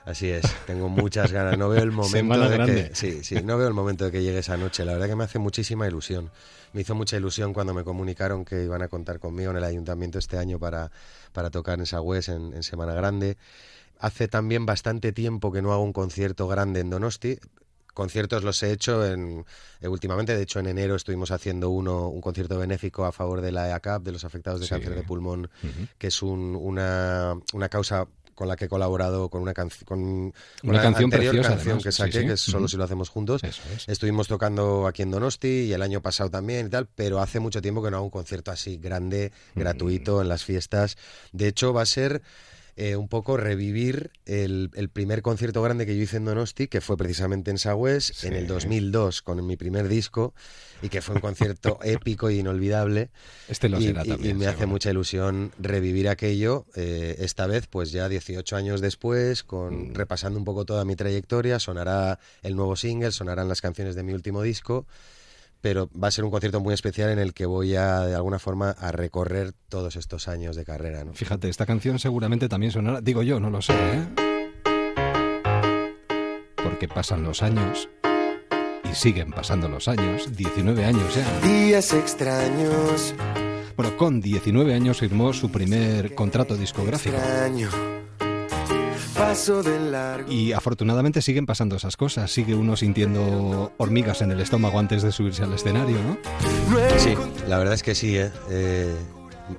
[0.06, 1.58] Así es, tengo muchas ganas.
[1.58, 2.88] No veo el momento Semana de grande.
[2.88, 4.84] que sí, sí, no veo el momento de que llegue esa noche.
[4.84, 6.30] La verdad que me hace muchísima ilusión.
[6.72, 10.18] Me hizo mucha ilusión cuando me comunicaron que iban a contar conmigo en el ayuntamiento
[10.18, 10.90] este año para,
[11.32, 13.36] para tocar en Sagüés en, en Semana Grande.
[13.98, 17.38] Hace también bastante tiempo que no hago un concierto grande en Donosti.
[17.94, 19.44] conciertos los he hecho en,
[19.80, 20.36] eh, últimamente.
[20.36, 24.02] De hecho, en enero estuvimos haciendo uno, un concierto benéfico a favor de la EACAP,
[24.04, 24.70] de los afectados de Sí.
[24.70, 25.50] cáncer de pulmón,
[25.98, 30.32] que es un- una, una causa con la que he colaborado con una, canc- con
[30.62, 31.82] Una canción anterior preciosa, canción además.
[31.82, 32.26] que saqué, sí.
[32.26, 33.42] que es Solo si lo hacemos juntos.
[33.42, 33.58] Es.
[33.88, 37.60] Estuvimos tocando aquí en Donosti y el año pasado también y tal, pero hace mucho
[37.60, 40.96] tiempo que no hago un concierto así grande, gratuito, en las fiestas.
[41.32, 42.22] De hecho, va a ser
[42.76, 46.80] eh, un poco revivir el, el primer concierto grande que yo hice en Donosti, que
[46.80, 48.26] fue precisamente en Sagües, Sí.
[48.26, 50.34] en el 2002, con mi primer disco,
[50.82, 53.08] y que fue un concierto épico e inolvidable.
[53.48, 54.36] Este lo Y, será y- y también.
[54.38, 59.46] me hace mucha ilusión revivir aquello, eh, esta vez pues ya 18 años después, Mm.
[59.46, 64.02] con repasando un poco toda mi trayectoria, sonará el nuevo single, sonarán las canciones de
[64.02, 64.86] mi último disco,
[65.60, 68.38] pero va a ser un concierto muy especial en el que voy a, de alguna
[68.38, 71.04] forma, a recorrer todos estos años de carrera.
[71.04, 71.14] ¿no?
[71.14, 73.00] Fíjate, esta canción seguramente también sonará.
[73.00, 74.06] Digo yo, no lo sé, ¿eh?
[76.62, 77.88] Porque pasan los años
[78.90, 81.40] y siguen pasando los años, 19 años ya.
[81.40, 83.14] Días extraños,
[83.76, 87.16] Bueno, con 19 años firmó su primer contrato discográfico.
[87.16, 87.68] extraño.
[89.16, 90.30] Paso de largo.
[90.30, 92.30] Y afortunadamente siguen pasando esas cosas.
[92.30, 96.18] Sigue uno sintiendo hormigas en el estómago antes de subirse al escenario, ¿no?
[96.98, 97.14] Sí,
[97.48, 98.30] la verdad es que sí, ¿eh?
[98.50, 98.94] Eh,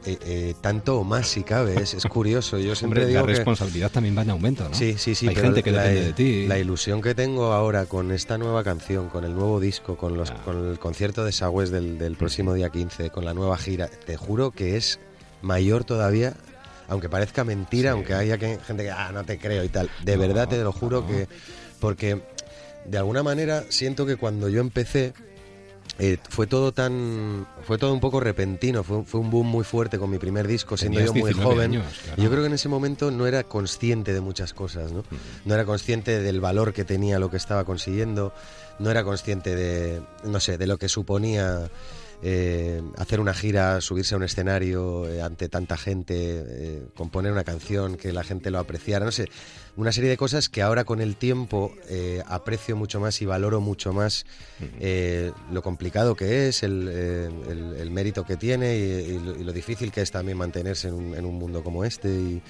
[0.06, 2.60] eh, eh, tanto o más si cabe, es, es curioso.
[2.60, 3.34] Yo siempre Hombre, digo la que...
[3.38, 4.76] responsabilidad también va en aumento, ¿no?
[4.76, 5.28] Sí, sí, sí.
[5.28, 6.46] Hay pero gente que la, depende de ti.
[6.48, 10.30] La ilusión que tengo ahora con esta nueva canción, con el nuevo disco, con, los,
[10.32, 10.42] Ah.
[10.46, 14.18] con el concierto de Sagües del, del próximo día 15, con la nueva gira, te
[14.18, 15.00] juro que es
[15.42, 16.36] mayor todavía,
[16.88, 17.94] aunque parezca mentira, Sí.
[17.98, 19.90] aunque haya que- gente que, ah, no te creo y tal.
[20.04, 21.08] De No, verdad te lo juro no.
[21.08, 21.28] que...
[21.80, 22.22] Porque
[22.86, 25.14] de alguna manera siento que cuando yo empecé...
[26.00, 29.98] eh, fue todo tan fue todo un poco repentino fue, fue un boom muy fuerte
[29.98, 32.22] con mi primer disco siendo Tenías yo muy 19 joven años, claro.
[32.22, 35.04] yo creo que en ese momento no era consciente de muchas cosas, ¿no?
[35.46, 38.32] No era consciente del valor que tenía lo que estaba consiguiendo,
[38.78, 41.68] no era consciente de, no sé, de lo que suponía
[42.24, 47.44] eh, hacer una gira, subirse a un escenario eh, ante tanta gente, eh, componer una
[47.44, 49.30] canción, que la gente lo apreciara, no sé,
[49.76, 53.62] una serie de cosas que ahora con el tiempo eh, aprecio mucho más y valoro
[53.62, 54.26] mucho más
[55.52, 59.54] lo complicado que es, el, el- el mérito que tiene y, y lo, y lo
[59.54, 62.10] difícil que es también mantenerse en un, en un mundo como este.
[62.10, 62.42] Y,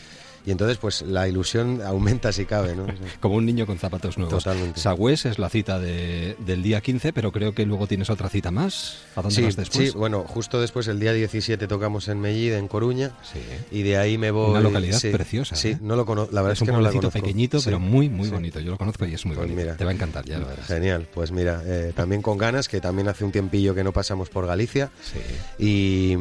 [0.48, 2.88] y entonces, pues la ilusión aumenta si cabe, ¿no?
[3.20, 4.44] Como un niño con zapatos nuevos.
[4.44, 4.80] Totalmente.
[4.80, 8.50] Sagües es la cita de- del día 15, pero creo que luego tienes otra cita
[8.50, 8.98] más.
[9.16, 9.92] ¿A dónde Sí, vas después?
[9.92, 13.12] sí, bueno, justo después, el día 17, tocamos en Mellid, en Coruña.
[13.22, 13.40] Sí.
[13.72, 14.52] Y de ahí me voy.
[14.52, 15.78] Una localidad sí, preciosa, Sí, ¿eh?
[15.82, 16.34] no lo conozco.
[16.34, 17.12] La verdad es es, que no la conozco.
[17.12, 18.60] pequeñito, pero muy, muy bonito.
[18.62, 19.62] Yo lo conozco y es muy Pues bonito.
[19.62, 19.76] mira.
[19.78, 20.66] Te va a encantar, ya lo verás.
[20.68, 24.30] Genial, pues mira, eh, también con ganas, que también hace un tiempillo que no pasamos
[24.30, 24.92] por Galicia.
[25.04, 25.20] Sí.
[25.60, 26.16] Y,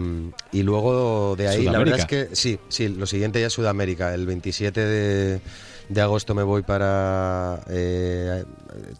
[0.58, 4.15] y luego de ahí, la verdad es que sí, sí, lo siguiente ya es Sudamérica.
[4.16, 5.40] El 27 de,
[5.88, 7.60] de agosto me voy para.
[7.70, 8.44] eh,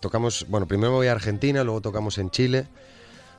[0.01, 2.67] tocamos, bueno, primero me voy a Argentina, luego tocamos en Chile.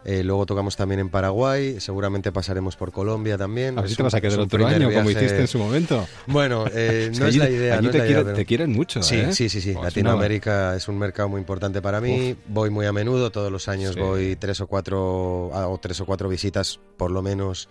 [0.05, 3.77] eh, luego tocamos también en Paraguay, seguramente pasaremos por Colombia también.
[3.77, 6.07] A ver si te vas a quedar otro año, como hiciste en su momento.
[6.27, 7.81] Bueno, eh, no es allí- la idea.
[7.81, 9.33] no te, la idea, pero- te quieren mucho, Sí, ¿eh?
[9.33, 9.73] sí, sí, sí.
[9.73, 12.35] Pues Latinoamérica es un mercado muy importante para mí.
[12.47, 13.99] Voy muy a menudo, todos los años Sí.
[13.99, 17.67] voy tres o cuatro, hago tres o cuatro visitas por lo menos.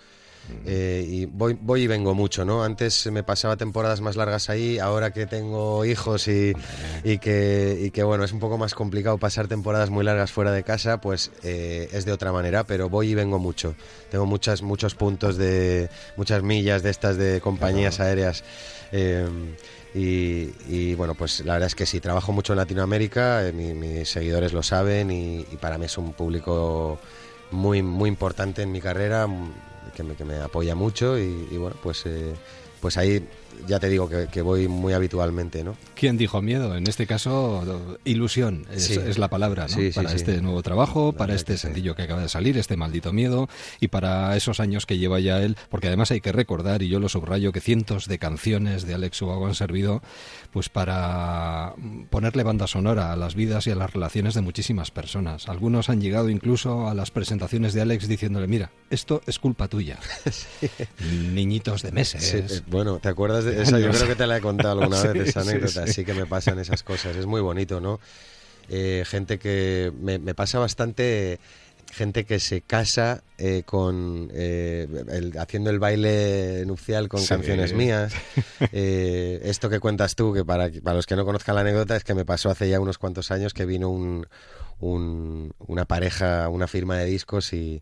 [0.64, 2.64] Eh, y voy, voy y vengo mucho, ¿no?
[2.64, 6.52] Antes me pasaba temporadas más largas ahí, ahora que tengo hijos y,
[7.04, 10.52] y que, y que, bueno, es un poco más complicado pasar temporadas muy largas fuera
[10.52, 13.74] de casa, pues eh, es de otra manera, pero voy y vengo mucho.
[14.10, 18.42] Tengo muchas, muchos puntos de, muchas millas de estas de compañías aéreas.
[18.92, 19.28] eh,
[19.94, 23.72] y, y, bueno, pues la verdad es que sí, trabajo mucho en Latinoamérica, eh, mi-
[23.72, 26.98] mis seguidores lo saben y, y para mí es un público
[27.50, 29.26] muy, muy importante en mi carrera,
[29.96, 32.34] que me, que me apoya mucho y, bueno, pues, eh,
[32.80, 33.26] pues ahí
[33.66, 35.76] ya te digo que, que voy muy habitualmente, ¿no?
[35.94, 36.76] ¿Quién dijo miedo?
[36.76, 38.94] En este caso, ilusión es, Sí.
[38.94, 39.74] es la palabra, ¿no?
[39.74, 42.76] Sí, sí, para este nuevo trabajo, para este que sencillo que acaba de salir, este
[42.76, 43.48] maldito miedo,
[43.80, 47.00] y para esos años que lleva ya él, porque además hay que recordar, y yo
[47.00, 50.02] lo subrayo, que cientos de canciones de Alex Ubago han servido
[50.52, 51.74] pues para
[52.10, 55.48] ponerle banda sonora a las vidas y a las relaciones de muchísimas personas.
[55.48, 59.98] Algunos han llegado incluso a las presentaciones de Alex diciéndole, mira, esto es culpa tuya.
[61.34, 62.22] Niñitos de meses.
[62.24, 63.78] Sí, eh, bueno, ¿te acuerdas esa?
[63.78, 65.86] Yo creo que te la he contado alguna Sí, vez, esa anécdota.
[65.86, 65.92] sí.
[65.92, 67.16] Sí, que me pasan esas cosas.
[67.16, 68.00] Es muy bonito, ¿no?
[68.68, 69.92] Eh, gente que.
[70.00, 71.38] Me, me pasa bastante.
[71.92, 77.28] Gente que se casa eh, con eh, el- haciendo el baile nupcial con Sí.
[77.28, 78.12] canciones mías.
[78.72, 82.02] Eh, esto que cuentas tú, que para, para los que no conozcan la anécdota, es
[82.04, 84.26] que me pasó hace ya unos cuantos años que vino un,
[84.80, 87.80] un- una pareja, una firma de discos y,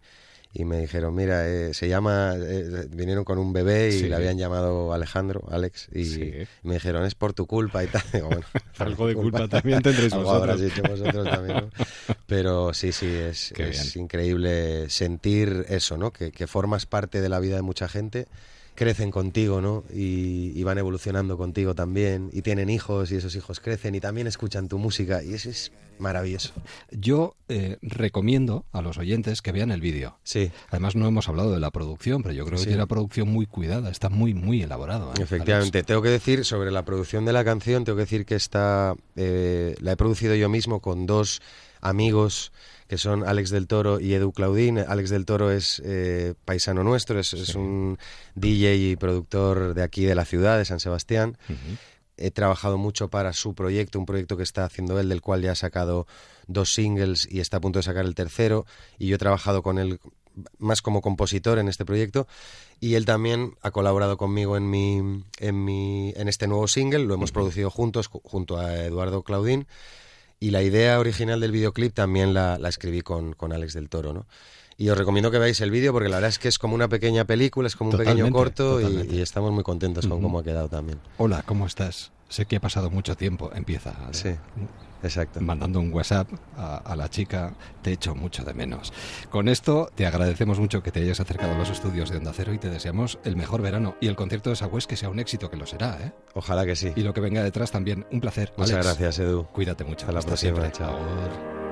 [0.54, 4.08] y me dijeron, mira, eh, se llama, eh, vinieron con un bebé y Sí.
[4.08, 6.32] le habían llamado Alejandro, Alex, y, Sí.
[6.62, 8.02] y me dijeron, es por tu culpa y tal.
[8.12, 8.46] Digo, bueno,
[8.78, 10.50] Algo de culpa también tendréis Algo vosotros.
[10.54, 11.70] habráis hecho vosotros también, ¿no?
[12.26, 16.12] Pero sí, sí, es, es increíble sentir eso, ¿no?
[16.12, 18.26] Que, que formas parte de la vida de mucha gente,
[18.76, 19.84] crecen contigo, ¿no?
[19.92, 24.26] Y, y van evolucionando contigo también, y tienen hijos, y esos hijos crecen, y también
[24.26, 26.52] escuchan tu música, y eso es maravilloso.
[26.90, 30.18] Yo eh, recomiendo a los oyentes que vean el vídeo.
[30.22, 30.50] Sí.
[30.70, 33.46] Además, no hemos hablado de la producción, pero yo creo que tiene una producción muy
[33.46, 35.10] cuidada, está muy, muy elaborado.
[35.10, 38.34] ¿eh, Efectivamente, tengo que decir sobre la producción de la canción, tengo que decir que
[38.34, 41.40] está, eh, la he producido yo mismo con dos
[41.80, 42.52] amigos
[42.88, 44.78] que son Alex del Toro y Edu Claudín.
[44.78, 47.98] Alex del Toro es eh, paisano nuestro, es, es un
[48.34, 51.38] DJ y productor de aquí de la ciudad, de San Sebastián.
[51.48, 51.76] Ujú.
[52.16, 55.52] He trabajado mucho para su proyecto, un proyecto que está haciendo él, del cual ya
[55.52, 56.06] ha sacado
[56.46, 58.66] dos singles y está a punto de sacar el tercero.
[58.98, 59.98] Y yo he trabajado con él
[60.58, 62.26] más como compositor en este proyecto.
[62.80, 67.04] Y él también ha colaborado conmigo en, mi, en, mi, en este nuevo single.
[67.04, 69.66] Lo hemos producido juntos, ju- junto a Eduardo Claudín.
[70.40, 74.12] Y la idea original del videoclip también la, la escribí con, con Alex del Toro,
[74.12, 74.26] ¿no?
[74.76, 76.88] Y os recomiendo que veáis el vídeo porque la verdad es que es como una
[76.88, 79.14] pequeña película, es como un pequeño Totalmente, corto y, totalmente.
[79.16, 80.22] y estamos muy contentos con Ujú.
[80.22, 80.98] cómo ha quedado también.
[81.18, 82.10] Hola, ¿cómo estás?
[82.28, 83.50] Sé que ha pasado mucho tiempo.
[83.54, 83.94] Empieza.
[84.10, 84.30] Sí,
[85.04, 85.40] exacto.
[85.40, 88.92] Mandando un WhatsApp a, a la chica, te echo mucho de menos.
[89.30, 92.52] Con esto, te agradecemos mucho que te hayas acercado a los estudios de Onda Cero
[92.52, 93.94] y te deseamos el mejor verano.
[94.00, 96.12] Y el concierto de Sagües que sea un éxito, que lo será, ¿eh?
[96.34, 96.92] Ojalá que sí.
[96.96, 98.04] Y lo que venga detrás también.
[98.10, 98.52] Un placer.
[98.56, 98.86] Muchas Alex.
[98.86, 99.44] gracias, Edu.
[99.52, 100.06] Cuídate mucho.
[100.06, 100.72] Hasta la próxima, siempre.
[100.72, 101.63] chao.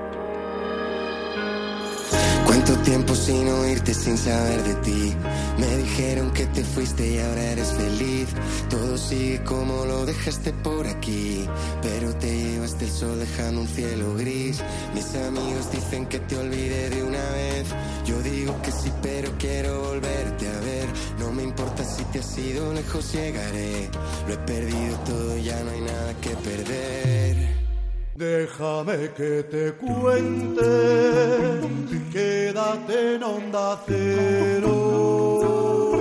[2.65, 5.13] Cuánto tiempo sin oírte, sin saber de ti.
[5.59, 8.29] Me dijeron que te fuiste y ahora eres feliz.
[8.71, 11.45] Todo sigue como lo dejaste por aquí.
[11.83, 14.63] Pero te llevaste el sol dejando un cielo gris.
[14.95, 17.67] Mis amigos dicen que te olvidé de una vez.
[18.07, 20.87] Yo digo que sí, pero quiero volverte a ver.
[21.19, 23.91] No me importa si te has ido lejos, llegaré.
[24.29, 27.42] Lo he perdido todo, ya no hay nada que perder.
[28.15, 30.61] Déjame que te cuente,
[32.13, 35.92] quédate en onda cero.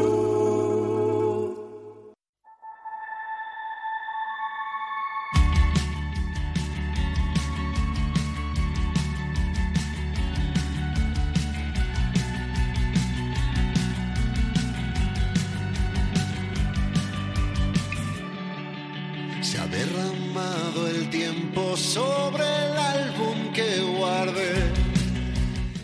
[21.77, 24.91] Sobre el álbum que guardé.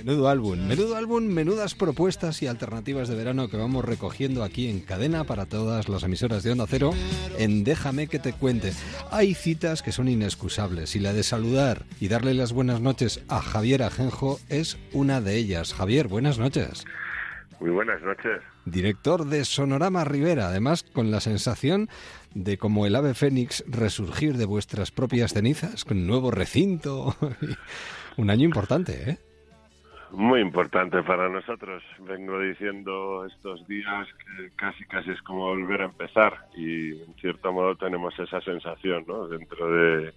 [0.03, 4.79] Menudo álbum, menudo álbum, menudas propuestas y alternativas de verano que vamos recogiendo aquí en
[4.79, 6.91] cadena para todas las emisoras de Onda Cero
[7.37, 8.73] en Déjame que te cuente.
[9.11, 13.41] Hay citas que son inexcusables y la de saludar y darle las buenas noches a
[13.41, 15.73] Javier Ajenjo es una de ellas.
[15.73, 16.85] Javier, buenas noches.
[17.59, 18.41] Muy buenas noches.
[18.65, 21.87] Director de Sonorama Rivera, además con la sensación
[22.35, 27.15] de como el ave fénix resurgir de vuestras propias cenizas con nuevo recinto.
[28.17, 29.17] un año importante, ¿eh?
[30.11, 31.83] Muy importante para nosotros.
[31.99, 37.51] Vengo diciendo estos días que casi casi es como volver a empezar y en cierto
[37.51, 39.27] modo tenemos esa sensación, ¿no?
[39.27, 40.13] Dentro de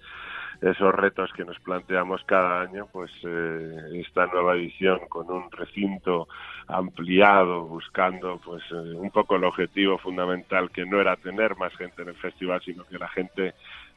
[0.62, 6.28] esos retos que nos planteamos cada año, pues eh, esta nueva edición con un recinto
[6.72, 12.02] ampliado, buscando pues eh, un poco el objetivo fundamental que no era tener más gente
[12.02, 13.54] en el festival, sino que la gente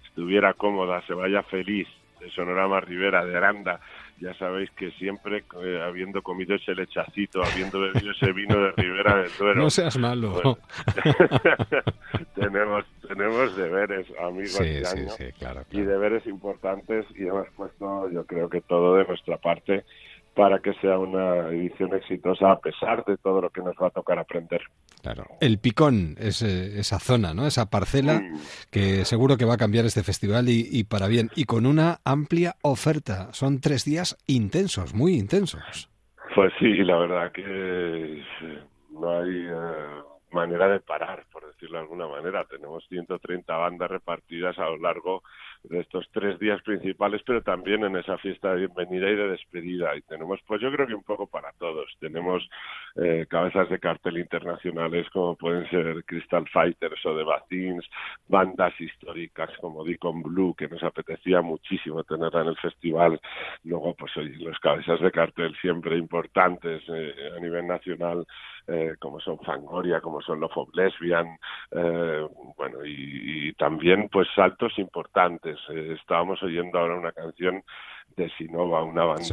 [0.07, 1.88] estuviera cómoda, se vaya feliz
[2.19, 3.79] de Sonorama Rivera, de Aranda,
[4.19, 9.15] ya sabéis que siempre eh, habiendo comido ese lechacito, habiendo bebido ese vino de Ribera
[9.17, 10.39] del Duero, No seas malo.
[10.41, 10.57] pues,
[12.36, 15.62] tenemos tenemos deberes, amigos, Sí, de sí, año, sí, claro.
[15.71, 19.83] y deberes importantes y hemos puesto, yo creo que todo de nuestra parte
[20.36, 23.91] para que sea una edición exitosa a pesar de todo lo que nos va a
[23.91, 24.62] tocar aprender.
[25.02, 25.26] Claro.
[25.41, 27.46] El Picón es esa zona, ¿no?
[27.46, 28.39] Esa parcela Mm.
[28.72, 31.30] que seguro que va a cambiar este festival y, y para bien.
[31.36, 33.32] Y con una amplia oferta.
[33.34, 35.89] Son tres días intensos, muy intensos.
[36.36, 38.24] Pues sí, la verdad que eh,
[38.91, 42.43] no hay eh, manera de parar, por decirlo de alguna manera.
[42.46, 45.22] Tenemos 130 bandas repartidas a lo largo
[45.63, 49.95] de estos tres días principales, pero también en esa fiesta de bienvenida y de despedida.
[49.95, 51.89] Y tenemos, pues yo creo que un poco para todos.
[51.99, 52.47] Tenemos
[52.95, 57.86] eh, cabezas de cartel internacionales como pueden ser Crystal Fighters o The Batins,
[58.28, 63.19] bandas históricas como Deacon Blue, que nos apetecía muchísimo tenerla en el festival.
[63.63, 68.26] Luego, pues oye, los cabezas de cartel siempre importantes eh, a nivel nacional,
[68.68, 71.38] eh, como son Fangoria, como son Love of Lesbian,
[71.72, 75.53] eh, bueno, y también pues saltos importantes.
[75.70, 77.64] Eh, estábamos oyendo ahora una canción
[78.16, 79.24] de Sinova, una banda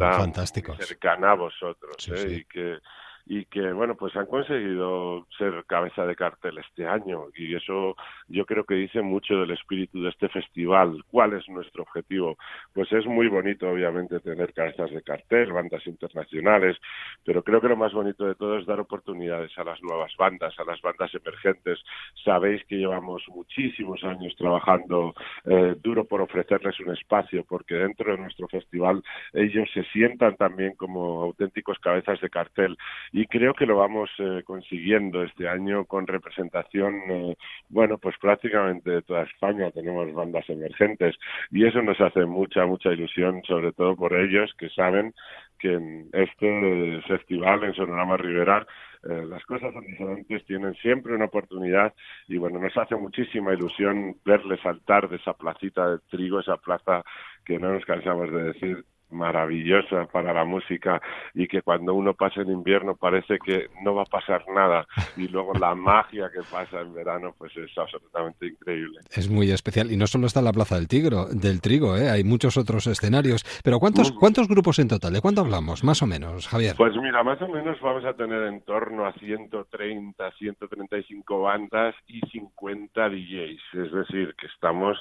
[0.86, 2.16] cercana a vosotros, Sí, ¿eh?
[2.16, 2.34] sí.
[2.36, 2.78] y que
[3.26, 7.96] y que, bueno, pues han conseguido ser cabeza de cartel este año y eso
[8.28, 11.04] yo creo que dice mucho del espíritu de este festival.
[11.10, 12.36] ¿Cuál es nuestro objetivo?
[12.72, 16.76] Pues es muy bonito, obviamente, tener cabezas de cartel, bandas internacionales,
[17.24, 20.58] pero creo que lo más bonito de todo es dar oportunidades a las nuevas bandas,
[20.58, 21.78] a las bandas emergentes.
[22.24, 25.14] Sabéis que llevamos muchísimos años trabajando
[25.44, 29.02] eh, duro por ofrecerles un espacio, porque dentro de nuestro festival
[29.32, 32.76] ellos se sientan también como auténticos cabezas de cartel
[33.12, 37.36] y creo que lo vamos eh, consiguiendo este año con representación, eh,
[37.68, 39.70] bueno, pues prácticamente de toda España.
[39.70, 41.16] Tenemos bandas emergentes
[41.50, 45.14] y eso nos hace mucha, mucha ilusión, sobre todo por ellos que saben
[45.58, 48.66] que en este festival en Sonorama Rivera
[49.02, 51.94] eh, las cosas diferentes, tienen siempre una oportunidad
[52.28, 57.02] y bueno, nos hace muchísima ilusión verles saltar de esa placita de trigo, esa plaza
[57.44, 61.00] que no nos cansamos de decir maravillosa para la música
[61.34, 64.86] y que cuando uno pasa en invierno parece que no va a pasar nada
[65.16, 69.00] y luego la magia que pasa en verano pues es absolutamente increíble.
[69.10, 72.10] Es muy especial y no solo está la Plaza del Tigro, del Trigo, ¿eh?
[72.10, 75.12] hay muchos otros escenarios, pero ¿cuántos, ¿cuántos grupos en total?
[75.12, 76.74] ¿De cuánto hablamos más o menos, Javier?
[76.76, 82.20] Pues mira, más o menos vamos a tener en torno a 130, 135 bandas y
[82.20, 84.98] 50 DJs, es decir, que estamos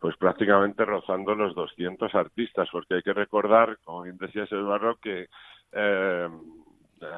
[0.00, 5.28] pues prácticamente rozando los 200 artistas, porque hay que recordar, como bien decías Eduardo, que
[5.72, 6.28] eh,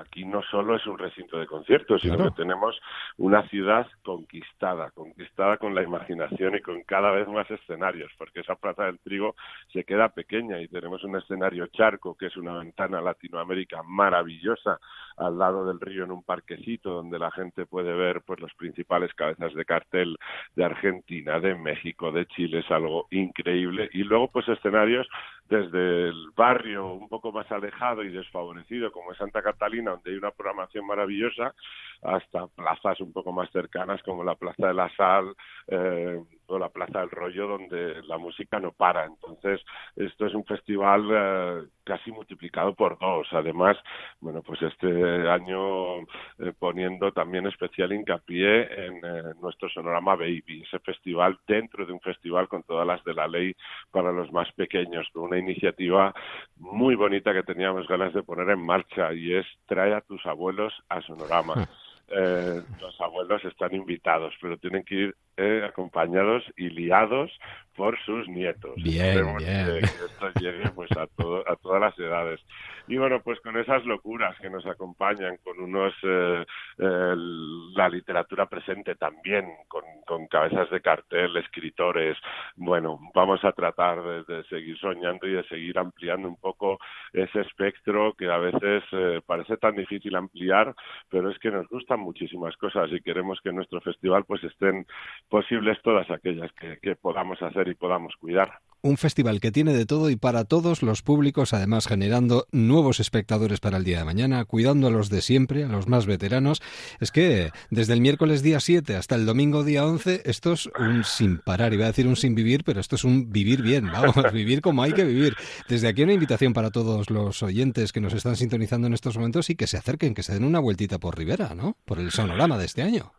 [0.00, 2.78] aquí no solo es un recinto de conciertos, sino que tenemos
[3.18, 8.56] una ciudad conquistada, conquistada con la imaginación y con cada vez más escenarios, porque esa
[8.56, 9.34] Plaza del Trigo
[9.72, 14.78] se queda pequeña y tenemos un escenario charco, que es una ventana Latinoamérica maravillosa,
[15.16, 19.12] al lado del río en un parquecito donde la gente puede ver pues los principales
[19.14, 20.16] cabezas de cartel
[20.56, 23.88] de Argentina, de México, de Chile, es algo increíble.
[23.92, 25.08] Y luego pues escenarios
[25.48, 30.16] desde el barrio un poco más alejado y desfavorecido como es Santa Catalina, donde hay
[30.16, 31.54] una programación maravillosa,
[32.02, 35.34] hasta plazas un poco más cercanas como la Plaza de la Sal,
[35.68, 36.20] eh,
[36.58, 39.04] la Plaza del Rollo donde la música no para.
[39.04, 39.60] Entonces,
[39.96, 43.26] esto es un festival eh, casi multiplicado por dos.
[43.32, 43.76] Además,
[44.20, 50.78] bueno, pues este año eh, poniendo también especial hincapié en eh, nuestro Sonorama Baby, ese
[50.80, 53.54] festival dentro de un festival con todas las de la ley
[53.90, 56.14] para los más pequeños, con una iniciativa
[56.56, 60.72] muy bonita que teníamos ganas de poner en marcha y es trae a tus abuelos
[60.88, 61.68] a Sonorama.
[62.14, 67.30] Eh, los abuelos están invitados, pero tienen que ir eh, acompañados y liados
[67.74, 68.74] por sus nietos.
[68.76, 69.66] Bien, bien.
[69.66, 72.38] Que, esto llegue pues a, todo, a todas las edades.
[72.86, 76.44] Y bueno, pues con esas locuras que nos acompañan, con unos eh,
[76.76, 82.18] la literatura presente también, con, con, cabezas de cartel, escritores,
[82.56, 86.78] bueno, vamos a tratar de, de, seguir soñando y de seguir ampliando un poco
[87.14, 88.82] ese espectro que a veces
[89.24, 90.74] parece tan difícil ampliar,
[91.08, 94.86] pero es que nos gustan muchísimas cosas y queremos que en nuestro festival pues estén
[95.28, 98.58] posibles todas aquellas que, podamos hacer y podamos cuidar.
[98.82, 103.60] Un festival que tiene de todo y para todos los públicos, además generando nuevos espectadores
[103.60, 106.60] para el día de mañana, cuidando a los de siempre, a los más veteranos.
[106.98, 111.04] Es que desde el miércoles día 7 hasta el domingo día 11, esto es un
[111.04, 114.16] sin parar, iba a decir un sin vivir, pero esto es un vivir bien, vamos,
[114.32, 115.36] vivir como hay que vivir.
[115.68, 119.48] Desde aquí una invitación para todos los oyentes que nos están sintonizando en estos momentos
[119.48, 121.76] y que se acerquen, que se den una vueltita por Rivera, ¿no?
[121.84, 123.12] Por el sonorama de este año.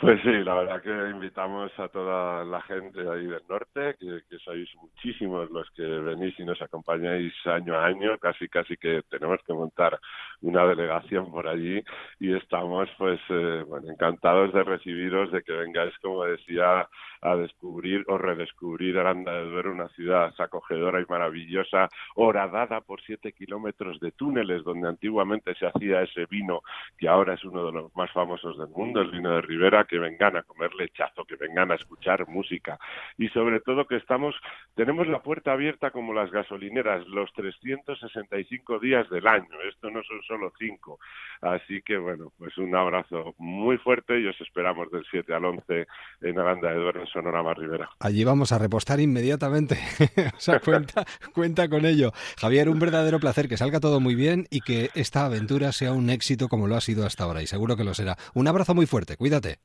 [0.00, 4.38] Pues sí, la verdad que invitamos a toda la gente ahí del norte, que, que,
[4.38, 9.40] sois muchísimos los que venís y nos acompañáis año a año, casi casi que tenemos
[9.46, 10.00] que montar
[10.40, 11.84] una delegación por allí
[12.18, 16.88] y estamos pues eh, bueno, encantados de recibiros, de que vengáis, como decía,
[17.20, 23.32] a descubrir o redescubrir Aranda de Duero, una ciudad acogedora y maravillosa, horadada por siete
[23.32, 26.62] kilómetros de túneles donde antiguamente se hacía ese vino
[26.96, 29.98] que ahora es uno de los más famosos del mundo, el vino de Rivera, que
[29.98, 32.78] vengan a comer lechazo, que vengan a escuchar música
[33.18, 34.36] y sobre todo que estamos,
[34.76, 40.22] tenemos la puerta abierta como las gasolineras los 365 días del año, esto no son
[40.22, 41.00] solo cinco,
[41.42, 45.86] así que bueno, pues un abrazo muy fuerte y os esperamos del 7 al 11
[46.20, 47.90] en Aranda de Duero, Sonorama Rivera.
[47.98, 49.76] Allí vamos a repostar inmediatamente.
[50.36, 52.12] o sea, cuenta, cuenta con ello.
[52.38, 56.10] Javier, un verdadero placer que salga todo muy bien y que esta aventura sea un
[56.10, 57.42] éxito como lo ha sido hasta ahora.
[57.42, 58.16] Y seguro que lo será.
[58.34, 59.16] Un abrazo muy fuerte.
[59.16, 59.58] Cuídate.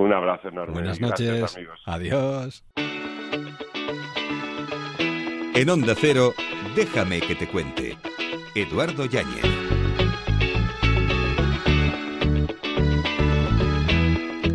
[0.00, 0.72] Un abrazo enorme.
[0.72, 1.54] Buenas noches.
[1.54, 1.82] amigos.
[1.84, 2.64] Adiós.
[5.54, 6.32] En Onda Cero,
[6.74, 7.98] déjame que te cuente.
[8.54, 9.44] Eduardo Yáñez.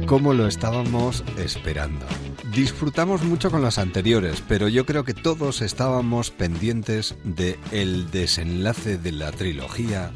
[0.06, 2.06] como lo estábamos esperando.
[2.52, 8.98] Disfrutamos mucho con las anteriores, pero yo creo que todos estábamos pendientes de el desenlace
[8.98, 10.12] de la trilogía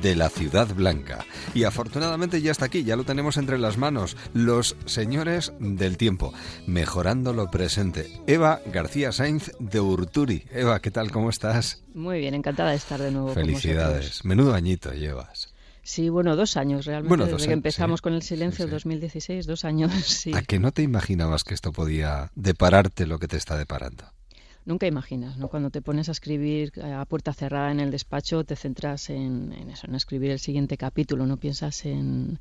[0.00, 1.24] de la Ciudad Blanca.
[1.54, 6.32] Y afortunadamente ya está aquí, ya lo tenemos entre las manos, los señores del tiempo,
[6.66, 8.10] mejorando lo presente.
[8.26, 10.44] Eva García Sainz de Urturi.
[10.50, 11.10] Eva, ¿qué tal?
[11.10, 11.82] ¿Cómo estás?
[11.94, 13.32] Muy bien, encantada de estar de nuevo.
[13.32, 14.24] Felicidades.
[14.24, 15.52] Menudo añito llevas.
[15.82, 19.92] Sí, bueno, dos años realmente, desde que empezamos con el silencio en 2016, dos años,
[20.06, 20.32] sí.
[20.32, 24.04] ¿A que no te imaginabas que esto podía depararte lo que te está deparando?
[24.64, 25.48] Nunca imaginas, ¿no?
[25.48, 29.88] Cuando te pones a escribir a puerta cerrada en el despacho, te centras en, eso,
[29.88, 32.38] en escribir el siguiente capítulo, no piensas en,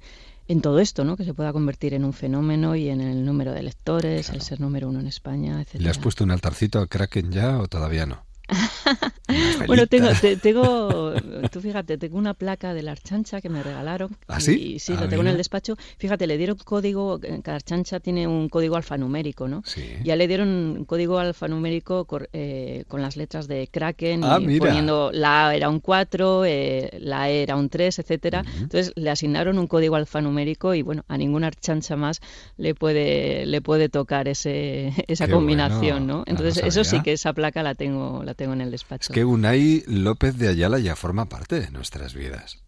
[0.47, 1.17] en todo esto, ¿no?
[1.17, 4.59] Que se pueda convertir en un fenómeno y en el número de lectores, el ser
[4.59, 5.81] número uno en España, etc.
[5.81, 8.23] ¿Le has puesto un altarcito a Kraken ya o todavía no?
[9.67, 10.09] bueno, tengo,
[10.41, 11.13] tengo,
[11.51, 14.15] tú fíjate, tengo una placa de la Archancha que me regalaron.
[14.27, 14.73] ¿Ah, sí?
[14.75, 15.77] Y, sí, ah, lo tengo en el despacho.
[15.97, 19.63] Fíjate, le dieron código, cada Archancha tiene un código alfanumérico, ¿no?
[19.65, 19.83] Sí.
[20.03, 25.11] Ya le dieron un código alfanumérico eh, con las letras de Kraken, ah, y poniendo
[25.13, 28.43] la A era un 4, eh, la E era un 3, etcétera.
[28.59, 32.21] Entonces le asignaron un código alfanumérico y bueno, a ninguna Archancha más
[32.57, 36.23] le puede, le puede tocar ese, esa combinación, ¿no?
[36.25, 39.11] Entonces, eso sí que esa placa la tengo, la tengo en el despacho.
[39.11, 42.61] Es que Unai López de Ayala ya forma parte de nuestras vidas.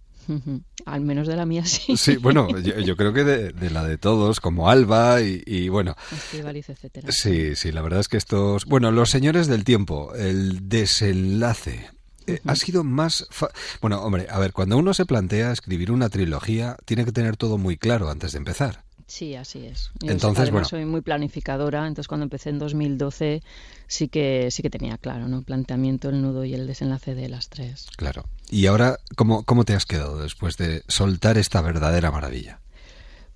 [0.85, 1.97] Al menos de la mía sí.
[1.97, 5.95] Sí, bueno, yo, creo que de, la de todos, como Alba y, bueno.
[6.31, 7.11] etcétera.
[7.11, 8.65] Sí, sí, la verdad es que estos.
[8.65, 11.89] Bueno, los señores del tiempo, el desenlace.
[12.25, 13.27] Eh, ha sido más...
[13.81, 17.57] Bueno, hombre, a ver, cuando uno se plantea escribir una trilogía, tiene que tener todo
[17.57, 18.85] muy claro antes de empezar.
[19.07, 19.91] Sí, así es.
[20.01, 20.65] entonces, bueno.
[20.65, 23.43] soy muy planificadora, entonces cuando empecé en 2012
[23.87, 25.41] sí que sí que tenía claro, ¿no?
[25.43, 27.87] planteamiento, el nudo y el desenlace de las tres.
[27.97, 28.25] Claro.
[28.49, 32.59] ¿Y ahora cómo, cómo te has quedado después de soltar esta verdadera maravilla?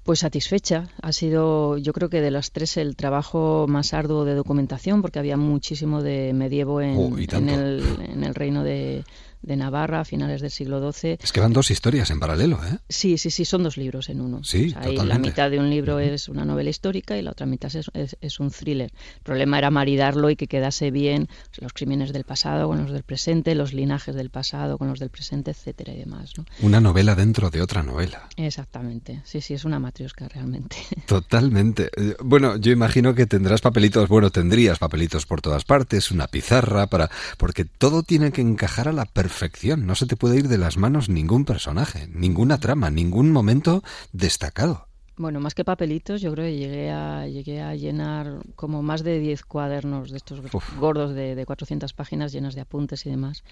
[0.07, 0.87] Pues satisfecha.
[1.01, 5.19] Ha sido, yo creo que de las tres, el trabajo más arduo de documentación, porque
[5.19, 9.03] había muchísimo de medievo en, oh, en, el, en el reino de,
[9.47, 11.17] de Navarra a finales del siglo XII.
[11.21, 12.77] Es que van dos historias en paralelo, ¿eh?
[12.89, 14.43] Sí, sí, sí, son dos libros en uno.
[14.43, 14.75] Sí,
[15.05, 18.51] La mitad de un libro es una novela histórica y la otra mitad es, un
[18.51, 18.91] thriller.
[19.15, 21.29] El problema era maridarlo y que quedase bien
[21.59, 25.09] los crímenes del pasado con los del presente, los linajes del pasado con los del
[25.09, 26.33] presente, etcétera y demás.
[26.37, 26.45] ¿no?
[26.61, 28.27] Una novela dentro de otra novela.
[28.35, 29.21] Exactamente.
[29.23, 30.75] Sí, sí, es una matriosca realmente.
[31.05, 31.89] Totalmente.
[31.95, 36.87] Eh, bueno, yo imagino que tendrás papelitos, bueno, tendrías papelitos por todas partes, una pizarra
[36.87, 39.85] para porque todo tiene que encajar a la perfección perfección.
[39.85, 44.86] No se te puede ir de las manos ningún personaje, ninguna trama, ningún momento destacado.
[45.17, 49.19] Bueno, más que papelitos, yo creo que llegué a, llegué a llenar como más de
[49.19, 50.41] 10 cuadernos de estos
[50.79, 53.43] gordos de, de 400 páginas llenas de apuntes y demás.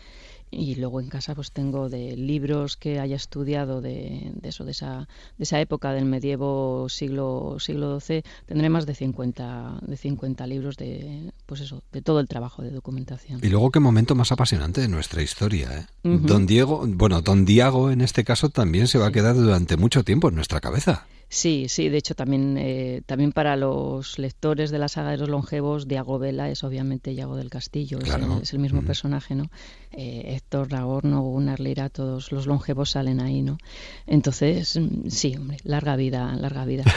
[0.52, 5.08] Y luego en casa pues tengo de libros que haya estudiado de, eso de esa
[5.38, 10.78] de esa época del medievo siglo siglo XII tendré más de 50 de 50 libros
[10.78, 13.40] de pues eso de todo el trabajo de documentación.
[13.44, 15.86] Y luego qué momento más apasionante de nuestra historia ¿eh?
[16.04, 20.04] don Diego bueno don Diego en este caso también se va a quedar durante mucho
[20.04, 24.80] tiempo en nuestra cabeza Sí, sí, de hecho también, eh, también para los lectores de
[24.80, 28.84] la saga de los longevos, Diago Vela es obviamente Diago del Castillo, es, el, mismo
[28.84, 29.50] personaje, ¿no?
[29.92, 33.58] Eh, Héctor Ragorno, Gunnar Lira, todos los longevos salen ahí, ¿no?
[34.06, 36.84] Entonces, mm, sí, hombre, larga vida, larga vida.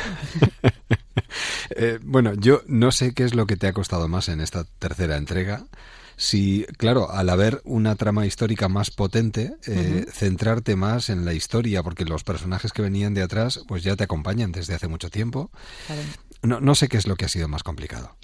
[1.76, 4.64] Eh, bueno, yo no sé qué es lo que te ha costado más en esta
[4.78, 5.66] tercera entrega
[6.18, 11.84] si, claro, al haber una trama histórica más potente, eh, centrarte más en la historia,
[11.84, 15.52] porque los personajes que venían de atrás, pues ya te acompañan desde hace mucho tiempo.
[16.42, 18.16] No, no sé qué es lo que ha sido más complicado.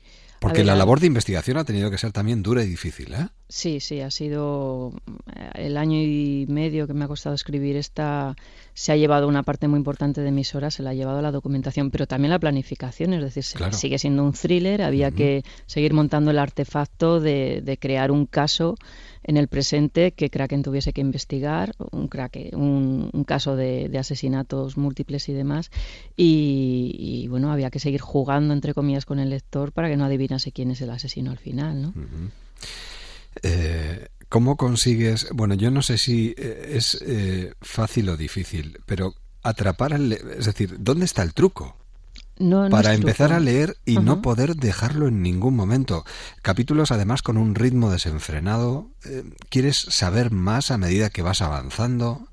[0.44, 3.28] Porque la labor de investigación ha tenido que ser también dura y difícil, ¿eh?
[3.48, 4.92] Sí, sí, ha sido
[5.34, 8.36] eh, el año y medio que me ha costado escribir esta,
[8.74, 11.30] se ha llevado una parte muy importante de mis horas, se la ha llevado la
[11.30, 16.30] documentación, pero también la planificación, es decir, sigue siendo un thriller, había que seguir montando
[16.30, 18.76] el artefacto de, de crear un caso
[19.24, 25.32] en el presente que Kraken tuviese que investigar, un, un, caso de, asesinatos múltiples y
[25.32, 25.70] demás.
[26.16, 30.52] Y, bueno, había que seguir jugando, entre comillas, con el lector para que no adivinase
[30.52, 31.94] quién es el asesino al final, ¿no?
[33.42, 35.28] Eh, ¿Cómo consigues?
[35.32, 40.12] Bueno, yo no sé si eh, es eh, fácil o difícil, pero atrapar al.
[40.12, 41.76] Es decir, ¿dónde está el truco?
[42.70, 46.04] Para empezar a leer y no poder dejarlo en ningún momento.
[46.42, 48.88] Capítulos además con un ritmo desenfrenado.
[49.04, 52.28] Eh, ¿Quieres saber más a medida que vas avanzando?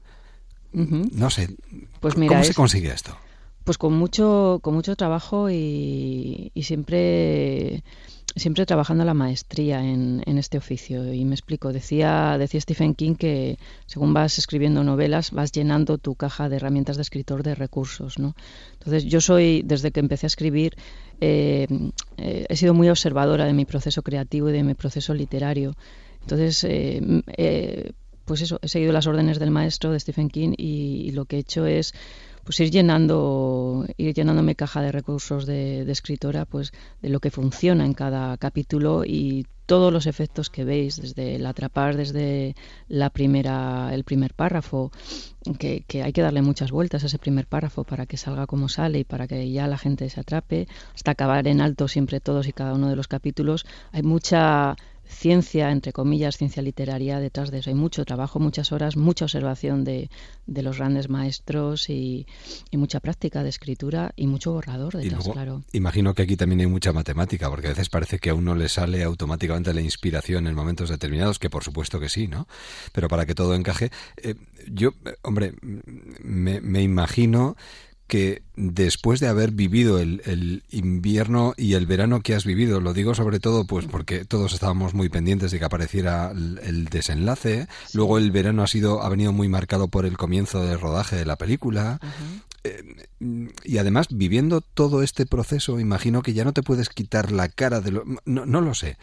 [0.74, 1.56] No sé.
[2.00, 3.18] Pues ¿Cómo se consigue esto?
[3.64, 7.84] Pues con mucho, con mucho trabajo y, y siempre
[8.36, 11.14] siempre trabajando la maestría en, en, este oficio.
[11.14, 16.16] Y me explico, decía, decía Stephen King que según vas escribiendo novelas, vas llenando tu
[16.16, 18.20] caja de herramientas de escritor de recursos.
[18.20, 18.36] ¿no?
[18.74, 20.76] Entonces, yo soy, desde que empecé a escribir,
[21.20, 21.68] eh,
[22.18, 25.76] eh, he sido muy observadora de mi proceso creativo y de mi proceso literario.
[26.22, 27.92] Entonces, eh,
[28.26, 31.40] pues eso, he seguido las órdenes del maestro de Stephen King y, lo que he
[31.40, 31.94] hecho es
[32.52, 37.86] pues ir llenando ir llenándome caja de recursos de, escritora pues de lo que funciona
[37.86, 42.58] en cada capítulo y todos los efectos que veis desde el atrapar desde
[42.90, 44.92] la primera el primer párrafo
[45.60, 49.00] que, hay que darle muchas vueltas a ese primer párrafo para que salga como sale
[49.00, 52.52] y para que ya la gente se atrape hasta acabar en alto siempre todos y
[52.52, 53.66] cada uno de los capítulos.
[53.94, 54.76] Hay mucha
[55.12, 57.70] ciencia, entre comillas, ciencia literaria detrás de eso.
[57.70, 60.10] Hay mucho trabajo, muchas horas, mucha observación de,
[60.48, 62.26] de los grandes maestros y,
[62.72, 65.64] mucha práctica de escritura y mucho borrador detrás, claro.
[65.72, 68.70] Imagino que aquí también hay mucha matemática, porque a veces parece que a uno le
[68.70, 72.48] sale automáticamente la inspiración en momentos determinados, que por supuesto que sí, ¿no?
[72.92, 74.34] Pero para que todo encaje, eh,
[74.68, 77.56] yo, hombre, me, me imagino
[78.12, 83.16] que después de haber vivido el, invierno y el verano que has vivido, lo digo
[83.16, 88.32] sobre todo pues porque todos estábamos muy pendientes de que apareciera el, desenlace, luego el
[88.32, 92.02] verano ha sido ha venido muy marcado por el comienzo del rodaje de la película.
[92.66, 93.08] Eh,
[93.64, 97.80] y además, viviendo todo este proceso, imagino que ya no te puedes quitar la cara
[97.82, 98.04] de lo...
[98.26, 98.98] No, no lo sé.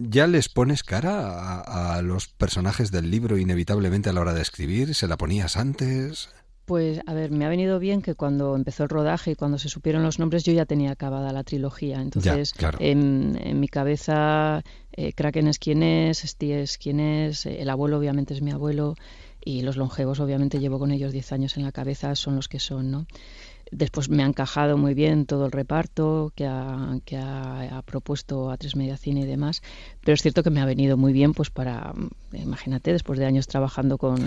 [0.00, 4.40] ¿Ya les pones cara a, a los personajes del libro inevitablemente a la hora de
[4.40, 4.94] escribir?
[4.94, 6.30] ¿Se la ponías antes?
[6.70, 9.68] Pues a ver, me ha venido bien que cuando empezó el rodaje y cuando se
[9.68, 12.00] supieron los nombres yo ya tenía acabada la trilogía.
[12.00, 14.62] Entonces, en, mi cabeza,
[14.92, 18.52] eh, Kraken es quien es, Steve es quien es, eh, el abuelo obviamente es mi
[18.52, 18.94] abuelo
[19.44, 22.60] y los longevos obviamente llevo con ellos 10 años en la cabeza, son los que
[22.60, 23.06] son, ¿no?
[23.70, 28.56] Después me ha encajado muy bien todo el reparto que ha, que ha, propuesto a
[28.56, 29.62] Tres Media Cine y demás,
[30.02, 31.92] pero es cierto que me ha venido muy bien pues para,
[32.32, 34.18] imagínate, después de años trabajando con,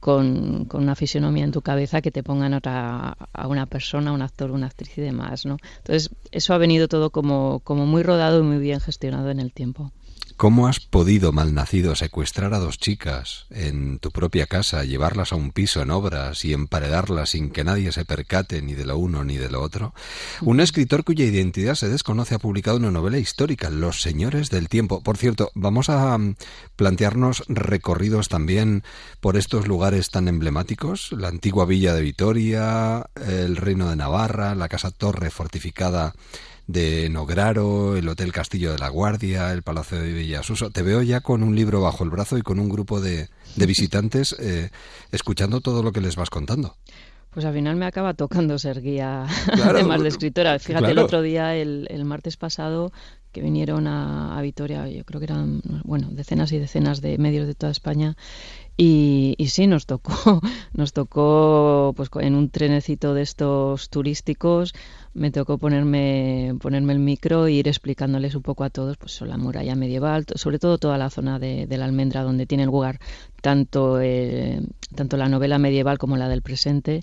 [0.00, 4.50] con, una fisionomía en tu cabeza, que te pongan otra, a una persona, un actor,
[4.50, 5.58] una actriz y demás, ¿no?
[5.78, 9.52] Entonces, eso ha venido todo como, como muy rodado y muy bien gestionado en el
[9.52, 9.92] tiempo.
[10.40, 15.52] ¿Cómo has podido, malnacido, secuestrar a dos chicas en tu propia casa, llevarlas a un
[15.52, 19.36] piso en obras y emparedarlas sin que nadie se percate ni de lo uno ni
[19.36, 19.92] de lo otro?
[20.40, 25.02] Un escritor cuya identidad se desconoce ha publicado una novela histórica, Los Señores del Tiempo.
[25.02, 26.36] Por cierto, vamos a mm,
[26.74, 28.82] plantearnos recorridos también
[29.20, 34.70] por estos lugares tan emblemáticos, la antigua villa de Vitoria, el reino de Navarra, la
[34.70, 36.14] casa torre fortificada
[36.72, 40.70] de Nograro, el Hotel Castillo de la Guardia, el Palacio de Villasuso.
[40.70, 43.66] Te veo ya con un libro bajo el brazo y con un grupo de, de
[43.66, 44.70] visitantes eh,
[45.10, 46.76] escuchando todo lo que les vas contando.
[47.30, 49.24] Pues al final me acaba tocando ser guía,
[49.64, 50.58] además de escritora.
[50.58, 52.92] Fíjate, el otro día, el, el, martes pasado,
[53.32, 57.46] que vinieron a, a, Vitoria, yo creo que eran, bueno, decenas y decenas de medios
[57.46, 58.16] de toda España,
[58.76, 60.12] y, y, sí, nos tocó,
[60.72, 64.72] nos tocó pues en un trenecito de estos turísticos,
[65.12, 69.36] me tocó ponerme, ponerme el micro e ir explicándoles un poco a todos pues la
[69.36, 73.00] muralla medieval, sobre todo toda la zona de, la almendra donde tiene lugar
[73.42, 74.62] tanto, eh,
[74.94, 77.02] tanto la novela medieval como la del presente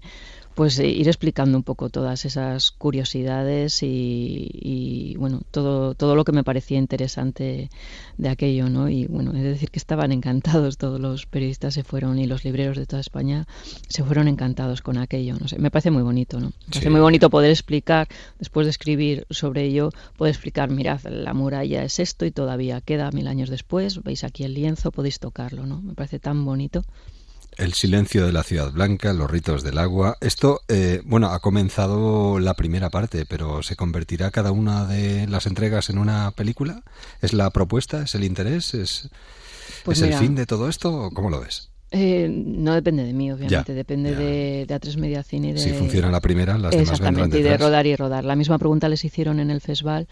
[0.57, 6.31] pues eh, ir explicando un poco todas esas curiosidades y, bueno todo todo lo que
[6.31, 7.69] me parecía interesante
[8.17, 12.17] de aquello no y bueno es decir que estaban encantados todos los periodistas se fueron
[12.17, 13.45] y los libreros de toda España
[13.87, 17.01] se fueron encantados con aquello no sé me parece muy bonito no me parece muy
[17.01, 18.07] bonito poder explicar
[18.39, 23.11] después de escribir sobre ello poder explicar mirad la muralla es esto y todavía queda
[23.11, 26.83] mil años después veis aquí el lienzo podéis tocarlo no me parece tan bonito
[27.57, 30.17] el silencio de la ciudad blanca, los ritos del agua.
[30.21, 35.47] Esto, eh, bueno, ha comenzado la primera parte, pero ¿se convertirá cada una de las
[35.47, 36.83] entregas en una película?
[37.21, 38.03] ¿Es la propuesta?
[38.03, 38.73] ¿Es el interés?
[38.73, 39.09] ¿Es,
[39.83, 41.09] pues el fin de todo esto?
[41.13, 41.69] ¿Cómo lo ves?
[41.91, 45.53] Eh, no depende de mí, obviamente, depende De, de, A3 Media Cine.
[45.53, 48.25] De, si funciona la primera, las demás Exactamente, y de rodar y rodar.
[48.25, 50.07] La misma pregunta les hicieron en el festival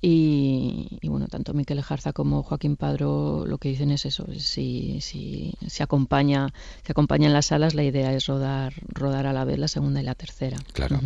[0.00, 5.54] y, bueno, tanto Miquel Jarza como Joaquín Padro lo que dicen es eso, si, si
[5.64, 6.52] se acompaña,
[6.84, 10.00] se acompaña en las salas, la idea es rodar, rodar a la vez la segunda
[10.00, 10.58] y la tercera.
[10.72, 10.98] Claro.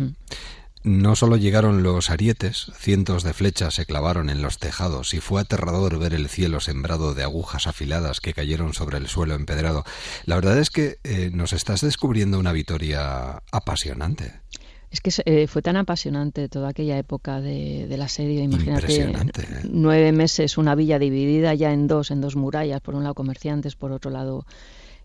[0.83, 5.41] No solo llegaron los arietes, cientos de flechas se clavaron en los tejados y fue
[5.41, 9.83] aterrador ver el cielo sembrado de agujas afiladas que cayeron sobre el suelo empedrado.
[10.25, 14.41] La verdad es que eh, nos estás descubriendo una Vitoria apasionante.
[14.89, 18.41] Es que eh, fue tan apasionante toda aquella época de, del asedio.
[18.41, 19.61] Imagínate, ¿eh?
[19.69, 22.79] nueve meses, una villa dividida ya en dos, en dos murallas.
[22.79, 24.45] Por un lado comerciantes, por otro lado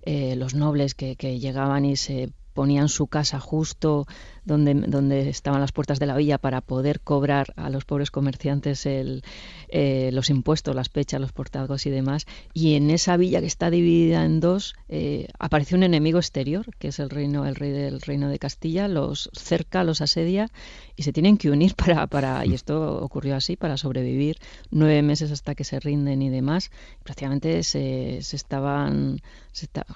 [0.05, 4.07] los nobles que, que, llegaban y se ponían su casa justo
[4.45, 8.87] donde, donde estaban las puertas de la villa para poder cobrar a los pobres comerciantes
[8.87, 9.23] el,
[9.69, 12.27] eh, los impuestos, las pechas, los portagos y demás.
[12.53, 16.89] Y en esa villa que está dividida en dos, eh, aparece un enemigo exterior, que
[16.89, 20.51] es el reino, el rey del reino de Castilla, los cerca, los asedia
[20.97, 24.37] y se tienen que unir para, para y esto ocurrió así, para sobrevivir
[24.71, 26.71] nueve meses hasta que se rinden y demás.
[27.03, 29.21] Prácticamente se, se estaban,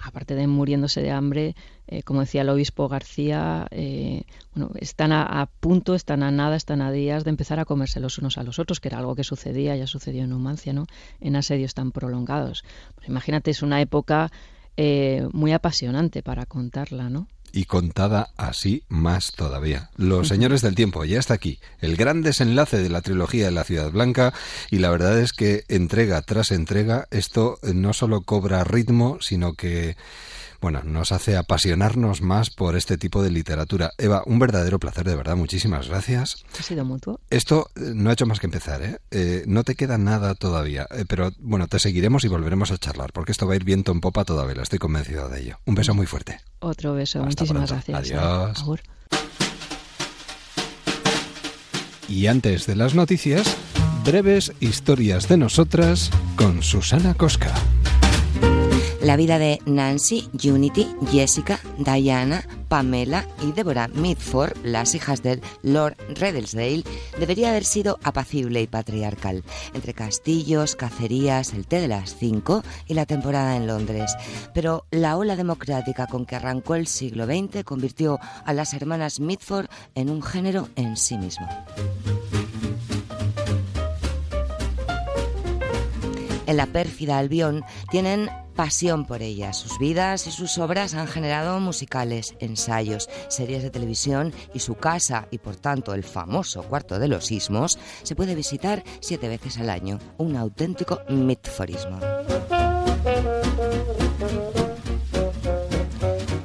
[0.03, 1.55] aparte de muriéndose de hambre,
[1.89, 4.25] eh, como decía el obispo García, eh,
[4.55, 8.19] bueno, están a, punto, están a nada, están a días de empezar a comerse los
[8.19, 10.87] unos a los otros, que era algo que sucedía, ya sucedió en Numancia, ¿no?
[11.21, 12.65] En asedios tan prolongados.
[12.95, 14.31] Pues imagínate, es una época
[14.77, 17.29] eh, muy apasionante para contarla, ¿no?
[17.57, 19.89] y contada así más todavía.
[19.97, 23.65] Los Señores del Tiempo, ya está aquí, el gran desenlace de la trilogía de la
[23.65, 24.35] Ciudad Blanca
[24.71, 29.97] y la verdad es que entrega tras entrega esto no solo cobra ritmo, sino que
[30.61, 33.93] bueno, nos hace apasionarnos más por este tipo de literatura.
[33.99, 36.45] Eva, un verdadero placer, de verdad, muchísimas gracias.
[36.59, 37.21] Ha sido mutuo.
[37.31, 38.99] Esto eh, no ha hecho más que empezar, ¿eh?
[39.11, 43.13] eh no te queda nada todavía, eh, pero bueno, te seguiremos y volveremos a charlar,
[43.13, 45.59] porque esto va a ir viento en popa todavía, estoy convencido de ello.
[45.65, 46.41] Un beso muy fuerte.
[46.61, 48.13] Otro beso, muchísimas gracias.
[48.13, 48.65] Adiós.
[52.09, 53.57] Y antes de las noticias,
[54.05, 57.53] breves historias de nosotras con Susana Cosca.
[59.07, 65.97] La vida de Nancy, Unity, Jessica, Diana, Pamela y Deborah Mitford, las hijas del Lord
[66.17, 66.83] Redelsdale,
[67.17, 69.45] debería haber sido apacible y patriarcal,
[69.75, 74.13] entre castillos, cacerías, el té de las cinco y la temporada en Londres.
[74.53, 79.69] Pero la ola democrática con que arrancó el siglo XX convirtió a las hermanas Mitford
[79.95, 81.47] en un género en sí mismo.
[86.49, 89.53] En la pérfida Albión tienen pasión por ella.
[89.53, 95.29] Sus vidas y sus obras han generado musicales, ensayos, series de televisión y su casa,
[95.31, 99.71] y por tanto el famoso Cuarto de los Sismos, se puede visitar siete veces al
[99.71, 99.99] año.
[100.17, 102.01] Un auténtico mitforismo.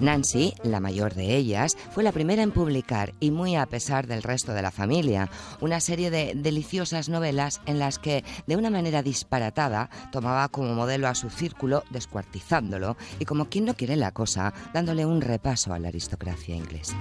[0.02, 4.24] Nancy, la mayor de ellas, fue la primera en publicar, y muy a pesar del
[4.24, 5.30] resto de la familia,
[5.62, 11.08] una serie de deliciosas novelas en las que, de una manera disparatada, tomaba como modelo
[11.08, 15.80] a su círculo, descuartizándolo, y como quien no quiere la cosa, dándole un repaso a
[15.80, 16.98] la aristocracia inglesa.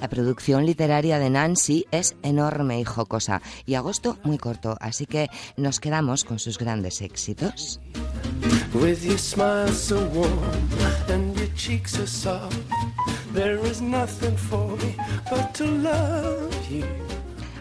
[0.00, 5.28] La producción literaria de Nancy es enorme y jocosa y agosto muy corto, así que
[5.56, 7.80] nos quedamos con sus grandes éxitos.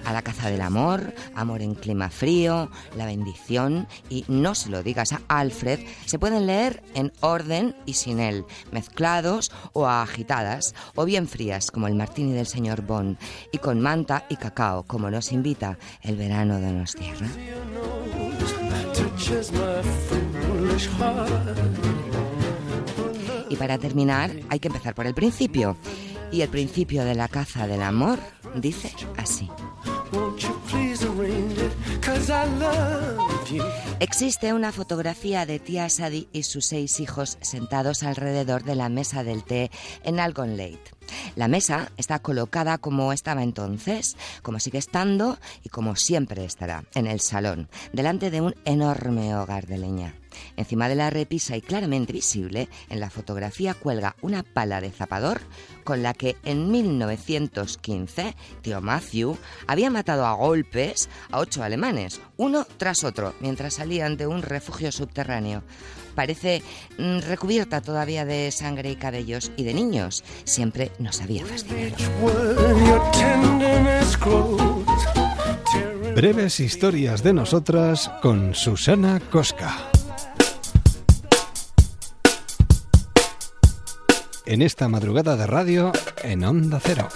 [0.05, 4.83] A la caza del amor, Amor en clima frío, La bendición y No se lo
[4.83, 11.05] digas a Alfred se pueden leer en orden y sin él, mezclados o agitadas, o
[11.05, 13.17] bien frías como el martini del señor Bond,
[13.51, 17.27] y con manta y cacao como nos invita el verano de nos tierra.
[23.49, 25.77] Y para terminar, hay que empezar por el principio.
[26.32, 28.19] Y el principio de la caza del amor
[28.55, 29.49] dice así.
[33.99, 39.23] Existe una fotografía de tía Sadie y sus seis hijos sentados alrededor de la mesa
[39.23, 39.71] del té
[40.03, 40.91] en Algon Lake.
[41.36, 47.07] La mesa está colocada como estaba entonces, como sigue estando y como siempre estará, en
[47.07, 50.18] el salón, delante de un enorme hogar de leña.
[50.57, 55.41] Encima de la repisa y claramente visible, en la fotografía cuelga una pala de zapador
[55.83, 59.37] con la que en 1915 tío Matthew
[59.67, 64.91] había matado a golpes a ocho alemanes, uno tras otro, mientras salían de un refugio
[64.91, 65.63] subterráneo
[66.19, 66.61] parece
[66.97, 70.21] mm, recubierta todavía de sangre y cabellos y de niños.
[70.43, 71.95] Siempre nos había fascinado.
[76.15, 79.98] Breves historias de nosotras con Susana Cosca.
[84.49, 85.91] En esta madrugada de radio
[86.23, 87.07] en Onda Cero.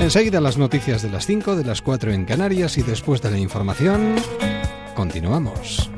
[0.00, 3.38] Enseguida las noticias de las 5, de las 4 en Canarias y después de la
[3.38, 4.14] información,
[4.94, 5.90] continuamos.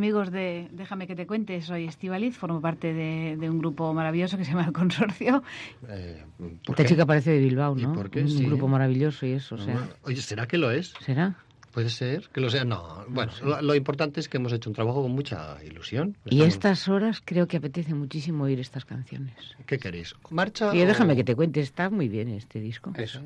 [0.00, 4.38] Amigos de Déjame que te cuente, soy Estivaliz, formo parte de, de un grupo maravilloso
[4.38, 5.42] que se llama El Consorcio.
[5.88, 6.84] Eh, ¿por Esta qué?
[6.88, 7.92] chica parece de Bilbao, ¿Y ¿no?
[7.92, 8.22] por qué?
[8.22, 8.46] Un Sí.
[8.46, 9.74] grupo maravilloso y eso, o sea.
[9.74, 10.94] Bueno, Oye, ¿será que lo es?
[11.04, 11.36] ¿Será?
[11.74, 12.64] Puede ser que lo sea.
[12.64, 16.16] No, bueno, lo, lo importante es que hemos hecho un trabajo con mucha ilusión.
[16.24, 19.36] Y a estas horas creo que apetece muchísimo oír estas canciones.
[19.66, 20.14] ¿Qué queréis?
[20.30, 20.74] ¿Marcha?
[20.74, 22.90] Y o- déjame que te cuente, está muy bien este disco.
[22.96, 23.20] Eso.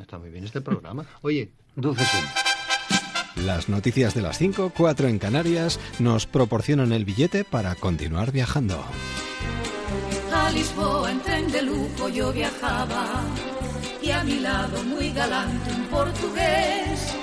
[0.00, 1.04] Está muy bien este programa.
[1.22, 2.53] Oye, Dulce Sum.
[3.36, 8.84] Las noticias de las 5, 4 en Canarias nos proporcionan el billete para continuar viajando.
[10.32, 13.22] A Lisboa en tren de lujo yo viajaba
[14.02, 17.14] y a mi lado muy galante un portugués.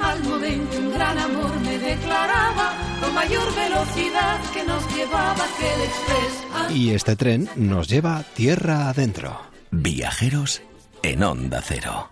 [0.00, 6.76] Al momento un gran amor me declaraba con mayor velocidad que nos llevaba aquel express.
[6.76, 9.40] Y este tren nos lleva tierra adentro.
[9.70, 10.62] Viajeros
[11.02, 12.10] en Onda Cero.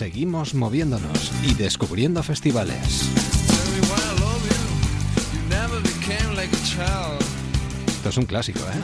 [0.00, 3.02] Seguimos moviéndonos y descubriendo festivales.
[7.86, 8.80] Esto es un clásico, ¿eh?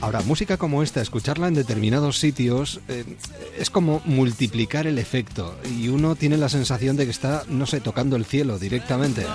[0.00, 3.04] Ahora, música como esta, escucharla en determinados sitios eh,
[3.58, 7.80] es como multiplicar el efecto y uno tiene la sensación de que está, no sé,
[7.80, 9.26] tocando el cielo directamente.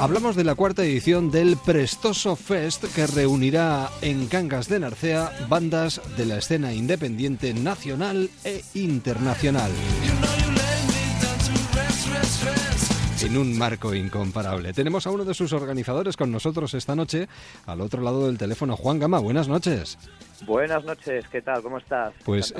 [0.00, 6.00] Hablamos de la cuarta edición del Prestoso Fest que reunirá en Cangas de Narcea bandas
[6.16, 9.70] de la escena independiente nacional e internacional
[13.22, 14.72] en un marco incomparable.
[14.72, 17.28] Tenemos a uno de sus organizadores con nosotros esta noche,
[17.66, 19.20] al otro lado del teléfono, Juan Gama.
[19.20, 19.98] Buenas noches.
[20.46, 21.62] Buenas noches, ¿qué tal?
[21.62, 22.12] ¿Cómo estás?
[22.24, 22.52] Pues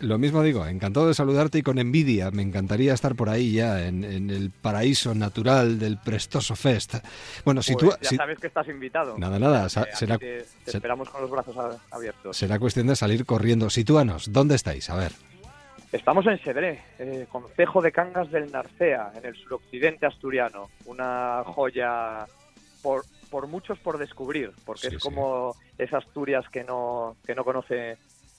[0.00, 2.30] lo mismo digo, encantado de saludarte y con envidia.
[2.30, 6.94] Me encantaría estar por ahí ya, en, el paraíso natural del Prestoso Fest.
[7.44, 8.04] Bueno, si pues tú...
[8.10, 9.18] Ya sabes que estás invitado.
[9.18, 9.68] Nada, nada.
[9.68, 11.56] será, te, esperamos con los brazos
[11.90, 12.36] abiertos.
[12.36, 13.68] Será cuestión de salir corriendo.
[13.68, 14.88] Sitúanos, ¿dónde estáis?
[14.88, 15.12] A ver.
[15.92, 20.70] Estamos en Sedré, eh, concejo de Cangas del Narcea, en el suroccidente asturiano.
[20.86, 22.24] Una joya
[22.82, 27.98] por, por muchos por descubrir, porque es como esa Asturias que no, que no conoce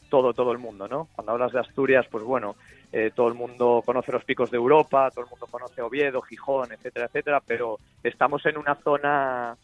[0.10, 1.10] todo, todo el mundo, ¿no?
[1.16, 2.56] Cuando hablas de Asturias, pues bueno,
[2.92, 6.72] eh, todo el mundo conoce los picos de Europa, todo el mundo conoce Oviedo, Gijón,
[6.72, 9.56] etcétera, etcétera, pero estamos en una zona,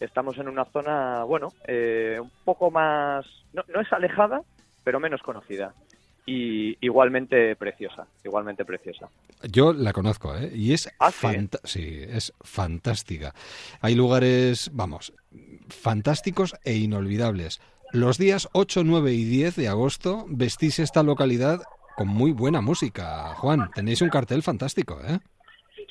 [0.00, 4.40] estamos en una zona, bueno, eh, un poco más, no, no es alejada,
[4.82, 5.74] pero menos conocida
[6.26, 9.08] y igualmente preciosa, igualmente preciosa.
[9.42, 10.50] Yo la conozco, ¿eh?
[10.54, 11.10] Y es, ¿Ah,
[11.64, 12.04] sí?
[12.08, 13.34] es fantástica.
[13.80, 15.12] Hay lugares, vamos,
[15.68, 17.60] fantásticos e inolvidables.
[17.92, 21.60] Los días 8, 9 y 10 de agosto vestís esta localidad
[21.96, 23.34] con muy buena música.
[23.36, 25.18] Juan, tenéis un cartel fantástico, ¿eh?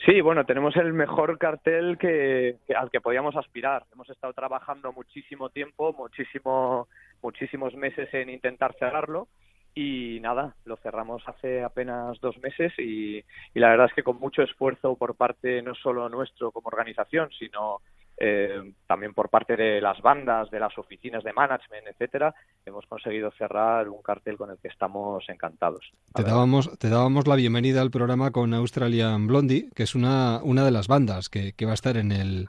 [0.05, 3.85] Sí, bueno, tenemos el mejor cartel que, al que podíamos aspirar.
[3.93, 6.89] Hemos estado trabajando muchísimo tiempo, muchísimo,
[7.21, 9.29] muchísimos meses en intentar cerrarlo
[9.75, 14.41] y nada, lo cerramos hace apenas dos meses y, la verdad es que con mucho
[14.41, 17.81] esfuerzo por parte no solo nuestro como organización, sino
[18.17, 23.31] eh, también por parte de las bandas, de las oficinas de management, etcétera, hemos conseguido
[23.31, 25.91] cerrar un cartel con el que estamos encantados.
[26.13, 30.63] Te dábamos, te dábamos la bienvenida al programa con Australian Blondie, que es una, una
[30.63, 32.47] de las bandas que, que va a estar en el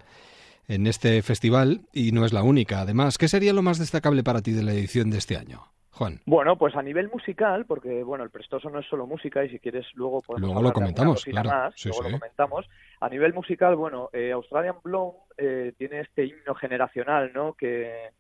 [0.66, 2.80] en este festival y no es la única.
[2.80, 5.73] Además, ¿qué sería lo más destacable para ti de la edición de este año?
[5.94, 6.20] Juan.
[6.26, 9.58] Bueno, pues a nivel musical, porque bueno, el Prestoso no es solo música y si
[9.60, 11.72] quieres luego podemos luego lo comentamos, claro.
[11.84, 12.66] luego lo comentamos.
[13.00, 17.54] A nivel musical, bueno, eh, Australian Blonde eh, tiene este himno generacional, ¿no?
[17.54, 18.10] Que,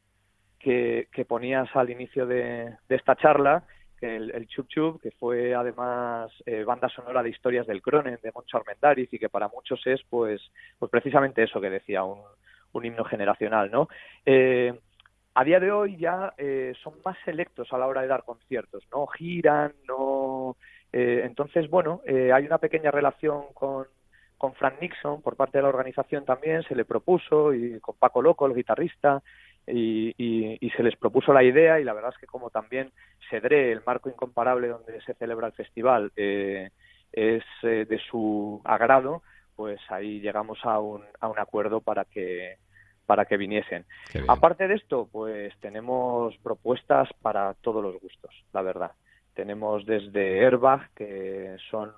[0.58, 3.64] que, ponías al inicio de, esta charla,
[4.00, 8.32] el, el Chup Chup, que fue además eh, banda sonora de historias del Cronen, de
[8.32, 10.40] Moncho Armendariz, y que para muchos es, pues,
[10.78, 12.20] pues precisamente eso que decía, un,
[12.72, 13.88] un himno generacional, ¿no?
[14.24, 14.72] Eh,
[15.34, 18.84] a día de hoy ya eh, son más selectos a la hora de dar conciertos,
[18.92, 20.56] no giran, no.
[20.92, 23.86] Eh, entonces, bueno, eh, hay una pequeña relación con,
[24.38, 28.22] con Frank Nixon por parte de la organización también, se le propuso, y con Paco
[28.22, 29.22] Loco, el guitarrista,
[29.66, 32.92] y, y, se les propuso la idea, y la verdad es que como también
[33.30, 39.22] Cedré, el marco incomparable donde se celebra el festival, es de su agrado,
[39.56, 42.58] pues ahí llegamos a un, a un acuerdo para que
[43.06, 43.84] para que viniesen.
[44.28, 48.92] Aparte de esto, pues tenemos propuestas para todos los gustos, la verdad.
[49.34, 51.92] Tenemos desde Airbag, que son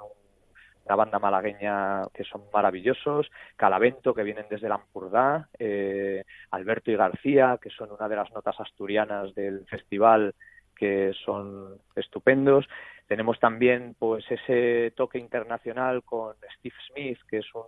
[0.86, 7.58] una banda malagueña que son maravillosos, Calavento, que vienen desde Lampurdá, eh, Alberto y García,
[7.60, 10.34] que son una de las notas asturianas del festival,
[10.76, 12.66] que son estupendos.
[13.08, 17.64] Tenemos también pues ese toque internacional con Steve Smith, que es un,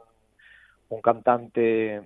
[0.91, 2.03] un cantante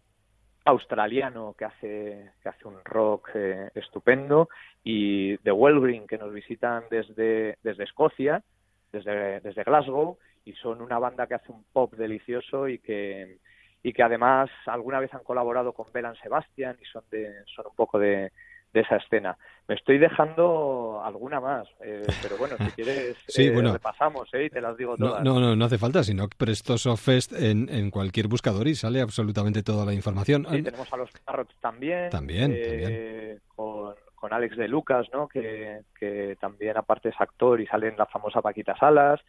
[0.65, 4.49] australiano que hace, que hace un rock eh, estupendo
[4.85, 8.43] y The Wellgreen que nos visitan desde, desde Escocia,
[8.93, 13.39] desde, desde Glasgow y son una banda que hace un pop delicioso y que
[13.85, 17.75] y que además alguna vez han colaborado con Belan Sebastian y son de, son un
[17.75, 18.31] poco de,
[18.73, 19.37] de esa escena.
[19.69, 24.47] Me estoy dejando alguna más, eh, pero bueno, si quieres sí, eh, bueno, repasamos eh,
[24.47, 25.23] y te las digo todas.
[25.23, 29.63] No, no, no hace falta, sino Prestoso Fest en, en cualquier buscador y sale absolutamente
[29.63, 30.47] toda la información.
[30.51, 32.11] Sí, tenemos a los Parrots también.
[32.11, 33.41] También, también.
[33.55, 35.29] Con, con Alex de Lucas, ¿no?
[35.29, 39.21] Que, que también aparte es actor y sale en la famosa Paquita Salas.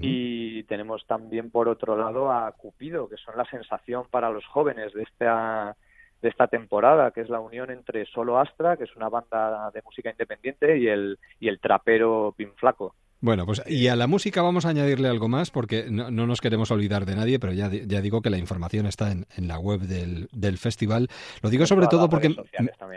[0.00, 4.92] Y tenemos también por otro lado a Cupido, que son la sensación para los jóvenes
[4.92, 5.76] de esta
[6.22, 9.82] de esta temporada, que es la unión entre Solo Astra, que es una banda de
[9.82, 12.94] música independiente, y el, y el trapero Pinflaco.
[13.20, 16.70] Bueno, pues y a la música vamos a añadirle algo más porque no, nos queremos
[16.70, 19.80] olvidar de nadie, pero ya, ya digo que la información está en, en la web
[19.80, 21.08] del, del, festival.
[21.42, 22.36] Lo digo sobre todo porque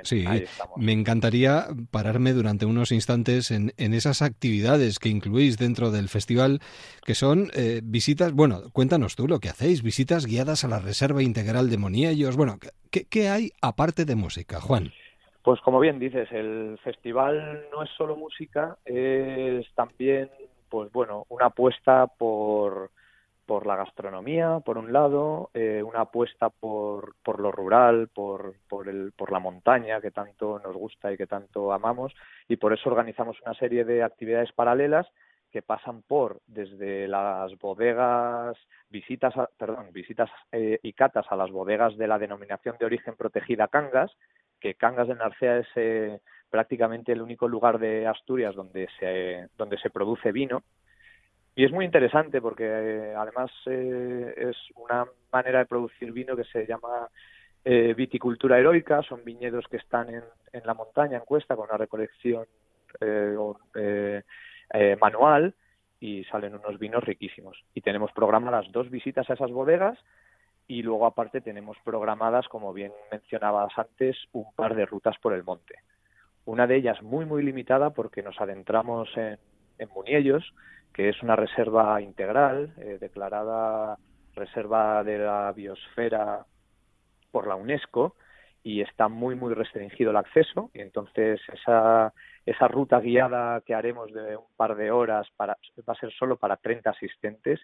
[0.03, 0.25] sí,
[0.77, 6.61] me encantaría pararme durante unos instantes en, en, esas actividades que incluís dentro del festival,
[7.03, 11.23] que son eh, visitas, bueno, cuéntanos tú lo que hacéis, visitas guiadas a la Reserva
[11.23, 12.35] Integral de Moniellos.
[12.35, 12.59] Bueno,
[12.91, 14.91] ¿qué, qué hay aparte de música, Juan?
[15.43, 20.29] Pues como bien dices, el festival no es solo música, es también,
[20.69, 22.91] pues bueno, una apuesta por,
[23.47, 28.87] por la gastronomía, por un lado, eh, una apuesta por, por lo rural, por, por,
[28.87, 32.13] el, por la montaña que tanto nos gusta y que tanto amamos,
[32.47, 35.07] y por eso organizamos una serie de actividades paralelas
[35.51, 38.55] que pasan por desde las bodegas,
[38.89, 43.67] visitas, perdón, visitas eh, y catas a las bodegas de la denominación de origen protegida
[43.67, 44.11] Cangas,
[44.61, 49.77] que Cangas de Narcea es eh, prácticamente el único lugar de Asturias donde se, donde
[49.79, 50.63] se produce vino.
[51.55, 56.45] Y es muy interesante porque eh, además eh, es una manera de producir vino que
[56.45, 57.09] se llama
[57.63, 59.03] viticultura heroica.
[59.03, 62.45] Son viñedos que están en, en, la montaña, en cuesta, con una recolección
[64.99, 65.53] manual
[65.99, 67.63] y salen unos vinos riquísimos.
[67.75, 69.99] Y tenemos programadas dos visitas a esas bodegas
[70.71, 75.43] y luego aparte tenemos programadas, como bien mencionabas antes, un par de rutas por el
[75.43, 75.75] monte.
[76.45, 79.37] Una de ellas muy muy limitada porque nos adentramos en,
[79.79, 80.53] en Muniellos,
[80.93, 83.97] que es una reserva integral eh, declarada
[84.33, 86.45] reserva de la biosfera
[87.31, 88.15] por la UNESCO
[88.63, 92.13] y está muy muy restringido el acceso y entonces esa
[92.45, 95.57] esa ruta guiada que haremos de un par de horas para,
[95.87, 97.59] va a ser solo para 30 asistentes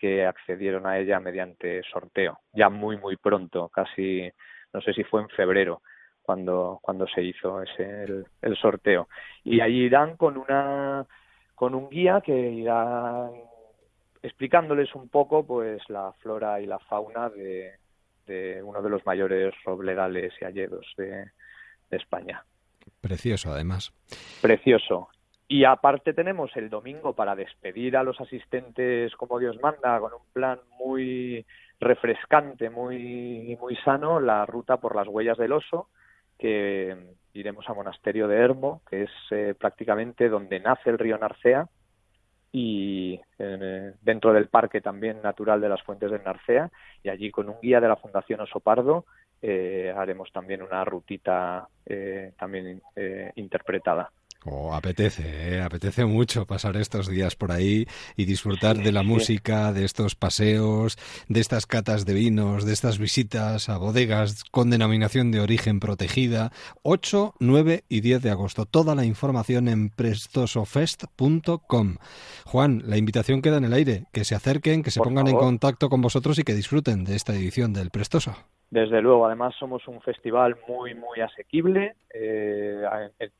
[0.00, 4.30] que accedieron a ella mediante sorteo, ya muy, muy pronto, casi,
[4.72, 5.82] no sé si fue en febrero,
[6.22, 8.04] cuando, cuando se hizo ese,
[8.40, 9.08] el, sorteo.
[9.44, 11.06] Y allí irán con, una,
[11.54, 13.28] con un guía que irá
[14.22, 17.72] explicándoles un poco pues la flora y la fauna de,
[18.26, 22.42] de uno de los mayores robledales y de, de España.
[23.00, 23.92] Precioso, además.
[24.40, 25.08] Precioso.
[25.52, 30.32] Y aparte tenemos el domingo para despedir a los asistentes como Dios manda, con un
[30.32, 31.44] plan muy
[31.80, 35.88] refrescante, muy, muy sano, la ruta por las huellas del oso,
[36.38, 36.96] que
[37.34, 41.66] iremos a Monasterio de Hermo, que es eh, prácticamente donde nace el río Narcea,
[42.52, 46.70] y eh, dentro del Parque también Natural de las Fuentes del Narcea,
[47.02, 49.04] y allí con un guía de la Fundación Oso Pardo
[49.42, 51.66] eh, haremos también una rutita
[52.38, 52.80] también
[53.34, 54.12] interpretada.
[54.46, 55.60] Oh, apetece, ¿eh?
[55.60, 57.86] apetece mucho pasar estos días por ahí
[58.16, 60.96] y disfrutar de la música, de estos paseos,
[61.28, 66.52] de estas catas de vinos, de estas visitas a bodegas con denominación de origen protegida.
[66.82, 68.64] 8, 9 y 10 de agosto.
[68.64, 71.96] Toda la información en prestosofest.com.
[72.46, 74.06] Juan, la invitación queda en el aire.
[74.10, 77.34] Que se acerquen, que se pongan en contacto con vosotros y que disfruten de esta
[77.34, 78.34] edición del Prestoso.
[78.70, 82.84] Desde luego, además somos un festival muy, muy asequible eh,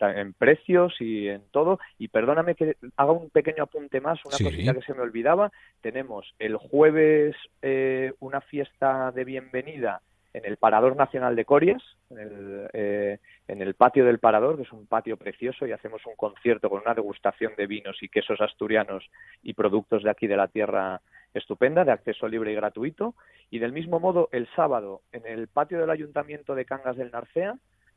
[0.01, 1.79] en, precios y en todo.
[1.99, 5.53] Y perdóname que haga un pequeño apunte más, una cosita que se me olvidaba.
[5.83, 10.03] Tenemos el jueves eh, una fiesta de bienvenida
[10.33, 14.63] en el Parador Nacional de Corias, en el, eh, en el patio del Parador, que
[14.63, 18.41] es un patio precioso, y hacemos un concierto con una degustación de vinos y quesos
[18.41, 19.09] asturianos
[19.43, 21.01] y productos de aquí de la tierra
[21.35, 23.15] estupenda, de acceso libre y gratuito.
[23.51, 27.57] Y del mismo modo, el sábado, en el patio del Ayuntamiento de Cangas del Narcea,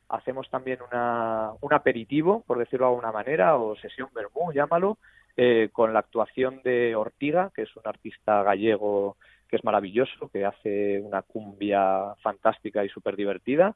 [0.09, 4.97] hacemos también una, un aperitivo, por decirlo de alguna manera, o sesión vermú, llámalo,
[5.35, 9.17] eh, con la actuación de Ortiga, que es un artista gallego
[9.49, 13.75] que es maravilloso, que hace una cumbia fantástica y súper divertida,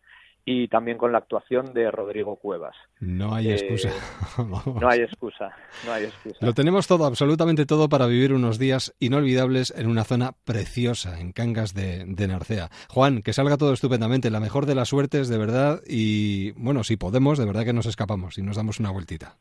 [0.49, 2.73] y también con la actuación de Rodrigo Cuevas.
[3.01, 3.89] No hay excusa.
[4.39, 5.53] no hay excusa,
[5.85, 6.37] no hay excusa.
[6.39, 11.33] Lo tenemos todo, absolutamente todo para vivir unos días inolvidables en una zona preciosa, en
[11.33, 12.69] Cangas de, Narcea.
[12.87, 16.95] Juan, que salga todo estupendamente, la mejor de las suertes, de verdad, y bueno, si
[16.95, 19.35] podemos, de verdad que nos escapamos y nos damos una vueltita.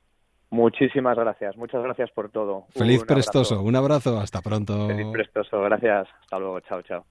[0.51, 2.67] Muchísimas gracias, muchas gracias por todo.
[2.71, 4.89] Feliz prestoso, un abrazo, hasta pronto.
[4.89, 7.05] Feliz prestoso, gracias, hasta luego, chao, chao.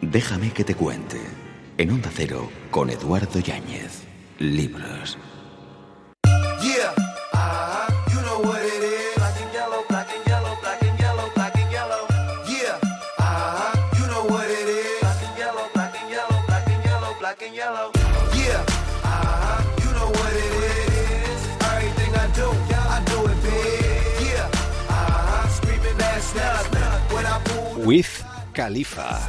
[0.00, 1.18] Déjame que te cuente
[1.78, 4.02] en Onda Cero con Eduardo Yáñez.
[4.38, 5.18] Libros.
[27.86, 28.25] With
[28.56, 29.20] Khalifa.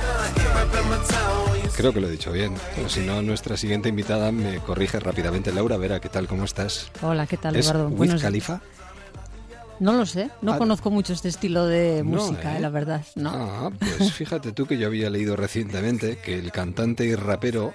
[1.76, 2.56] Creo que lo he dicho bien.
[2.78, 5.52] Pero si no, nuestra siguiente invitada me corrige rápidamente.
[5.52, 6.28] Laura Vera, ¿qué tal?
[6.28, 6.90] ¿Cómo estás?
[7.02, 7.90] Hola, ¿qué tal, ¿Es Eduardo?
[7.90, 8.62] Wiz Khalifa?
[9.82, 10.58] No lo sé, no ah.
[10.58, 12.62] conozco mucho este estilo de música, ¿eh?
[12.62, 13.06] la verdad.
[13.16, 13.32] ¿no?
[13.34, 17.74] Ah, pues fíjate tú que yo había leído recientemente que el cantante y rapero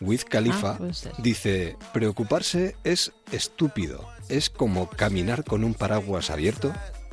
[0.00, 6.72] Wiz Khalifa ah, dice, preocuparse es estúpido, es como caminar con un paraguas abierto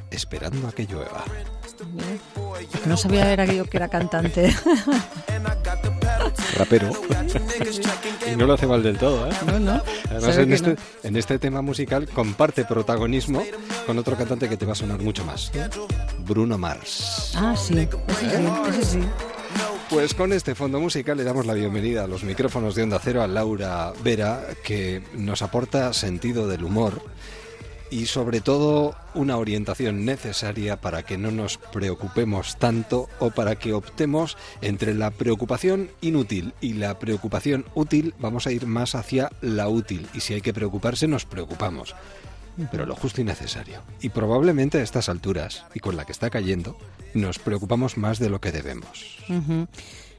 [0.10, 1.26] esperando a que llueva.
[2.86, 4.54] No sabía era que yo que era cantante.
[6.58, 6.92] rapero.
[8.32, 9.32] y no lo hace mal del todo, ¿eh?
[9.46, 9.82] No, no.
[10.10, 13.44] Además, en este, en este tema musical comparte protagonismo
[13.86, 15.52] con otro cantante que te va a sonar mucho más.
[16.20, 17.34] Bruno Mars.
[17.36, 17.74] Ah, sí.
[17.80, 19.00] Ese sí, ese sí.
[19.90, 23.22] Pues con este fondo musical le damos la bienvenida a los micrófonos de Onda Cero
[23.22, 27.02] a Laura Vera, que nos aporta sentido del humor
[27.94, 33.74] y sobre todo una orientación necesaria para que no nos preocupemos tanto o para que
[33.74, 39.70] optemos entre la preocupación inútil y la preocupación útil, vamos a ir más hacia la
[39.70, 41.94] útil y si hay que preocuparse nos preocupamos.
[42.72, 43.84] Pero lo justo y necesario.
[44.02, 46.76] Y probablemente a estas alturas, y con la que está cayendo,
[47.14, 49.20] nos preocupamos más de lo que debemos.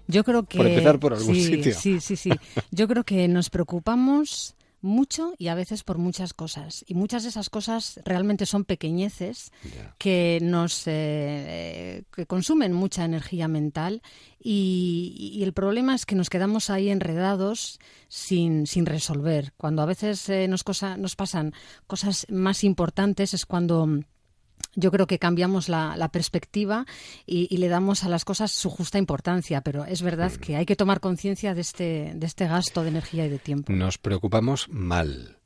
[0.06, 0.59] Yo creo que...
[0.59, 1.74] Por empezar por algún sí, sitio.
[1.74, 2.30] Sí, sí, sí.
[2.70, 4.55] Yo creo que nos preocupamos
[4.85, 6.85] mucho y a veces por muchas cosas.
[6.86, 9.51] Y muchas de esas cosas realmente son pequeñeces
[9.98, 14.02] que nos eh, eh, que consumen mucha energía mental
[14.39, 19.52] y, y el problema es que nos quedamos ahí enredados sin, sin resolver.
[19.56, 21.52] Cuando a veces eh, nos, cosa, nos pasan
[21.86, 23.89] cosas más importantes es cuando
[24.76, 26.86] yo creo que cambiamos la, la perspectiva
[27.26, 30.66] y, y le damos a las cosas su justa importancia, pero es verdad que hay
[30.66, 33.72] que tomar conciencia de este, de este gasto de energía y de tiempo.
[33.72, 35.38] Nos preocupamos mal.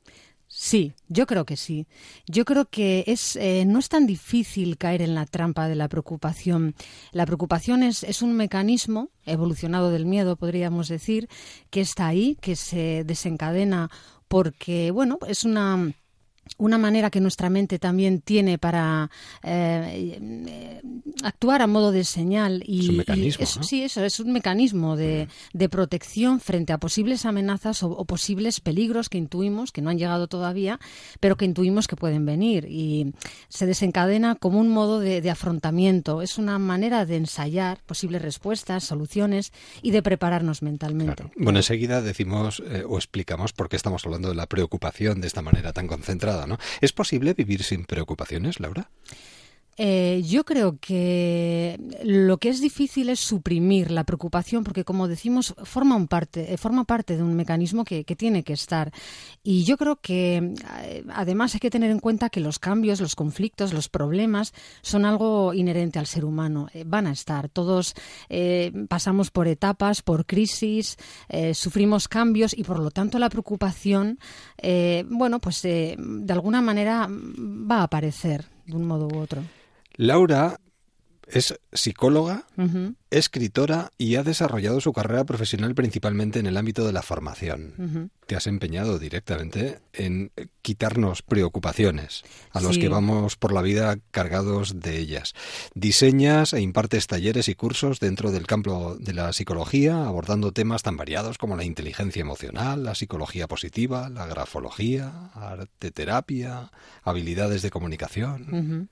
[0.51, 1.85] Sí, yo creo que sí.
[2.25, 5.87] Yo creo que es, eh, no es tan difícil caer en la trampa de la
[5.87, 6.73] preocupación.
[7.11, 11.29] La preocupación es, es un mecanismo evolucionado del miedo, podríamos decir,
[11.69, 13.91] que está ahí, que se desencadena
[14.27, 15.93] porque, bueno, es una
[16.57, 19.09] una manera que nuestra mente también tiene para
[19.43, 20.81] eh, eh,
[21.23, 23.63] actuar a modo de señal y, Es un mecanismo, y eso, ¿no?
[23.63, 28.59] sí eso es un mecanismo de, de protección frente a posibles amenazas o, o posibles
[28.59, 30.79] peligros que intuimos que no han llegado todavía
[31.19, 32.65] pero que intuimos que pueden venir.
[32.69, 33.13] Y
[33.49, 36.21] se desencadena como un modo de, de afrontamiento.
[36.21, 39.51] Es una manera de ensayar posibles respuestas soluciones
[39.81, 41.25] y de prepararnos mentalmente.
[41.35, 45.41] Bueno, enseguida decimos eh, o explicamos por qué estamos hablando de la preocupación de esta
[45.41, 46.38] manera tan concentrada,
[46.81, 48.89] ¿Es posible vivir sin preocupaciones, Laura?
[49.81, 55.55] Eh, yo creo que lo que es difícil es suprimir la preocupación, porque como decimos,
[55.63, 58.91] forma, un parte, eh, forma parte de un mecanismo que, tiene que estar.
[59.41, 60.53] Y yo creo que
[60.83, 65.05] eh, además hay que tener en cuenta que los cambios, los conflictos, los problemas son
[65.05, 66.67] algo inherente al ser humano.
[66.73, 67.47] Eh, van a estar.
[67.47, 67.93] Todos
[68.27, 70.97] eh, pasamos por etapas, por crisis,
[71.53, 74.19] sufrimos cambios y por lo tanto la preocupación,
[75.07, 79.41] bueno, pues de alguna manera va a aparecer de un modo u otro.
[79.99, 80.61] Laura
[81.27, 82.47] es psicóloga,
[83.11, 88.09] escritora y ha desarrollado su carrera profesional principalmente en el ámbito de la formación.
[88.25, 90.31] Te has empeñado directamente en
[90.61, 92.81] quitarnos preocupaciones a los Sí.
[92.81, 95.33] que vamos por la vida cargados de ellas.
[95.75, 100.95] Diseñas e impartes talleres y cursos dentro del campo de la psicología, abordando temas tan
[100.95, 106.71] variados como la inteligencia emocional, la psicología positiva, la grafología, arte terapia,
[107.03, 108.89] habilidades de comunicación.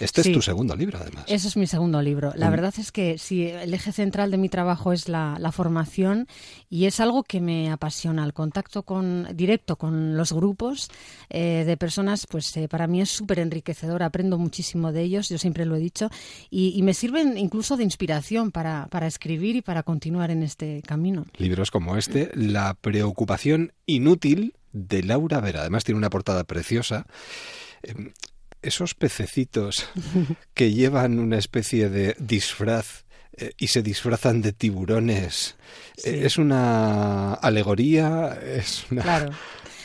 [0.00, 0.30] Este Sí.
[0.30, 1.24] es tu segundo libro, además.
[1.28, 2.32] Ese es mi segundo libro.
[2.36, 2.50] La Mm.
[2.50, 6.26] verdad es que sí, el eje central de mi trabajo es la, la formación
[6.68, 8.24] y es algo que me apasiona.
[8.24, 10.90] El contacto con, directo con los grupos
[11.30, 14.02] eh, de personas, pues eh, para mí es súper enriquecedor.
[14.02, 16.08] Aprendo muchísimo de ellos, yo siempre lo he dicho,
[16.50, 20.82] y, y me sirven incluso de inspiración para, para escribir y para continuar en este
[20.82, 21.26] camino.
[21.38, 25.60] Libros como este, La preocupación inútil de Laura Vera.
[25.60, 27.06] Además tiene una portada preciosa.
[28.64, 29.88] Esos pececitos
[30.54, 33.04] que llevan una especie de disfraz
[33.36, 35.56] eh, y se disfrazan de tiburones.
[36.04, 38.38] eh, ¿Es una alegoría?
[38.42, 39.02] Es una...
[39.02, 39.30] Claro.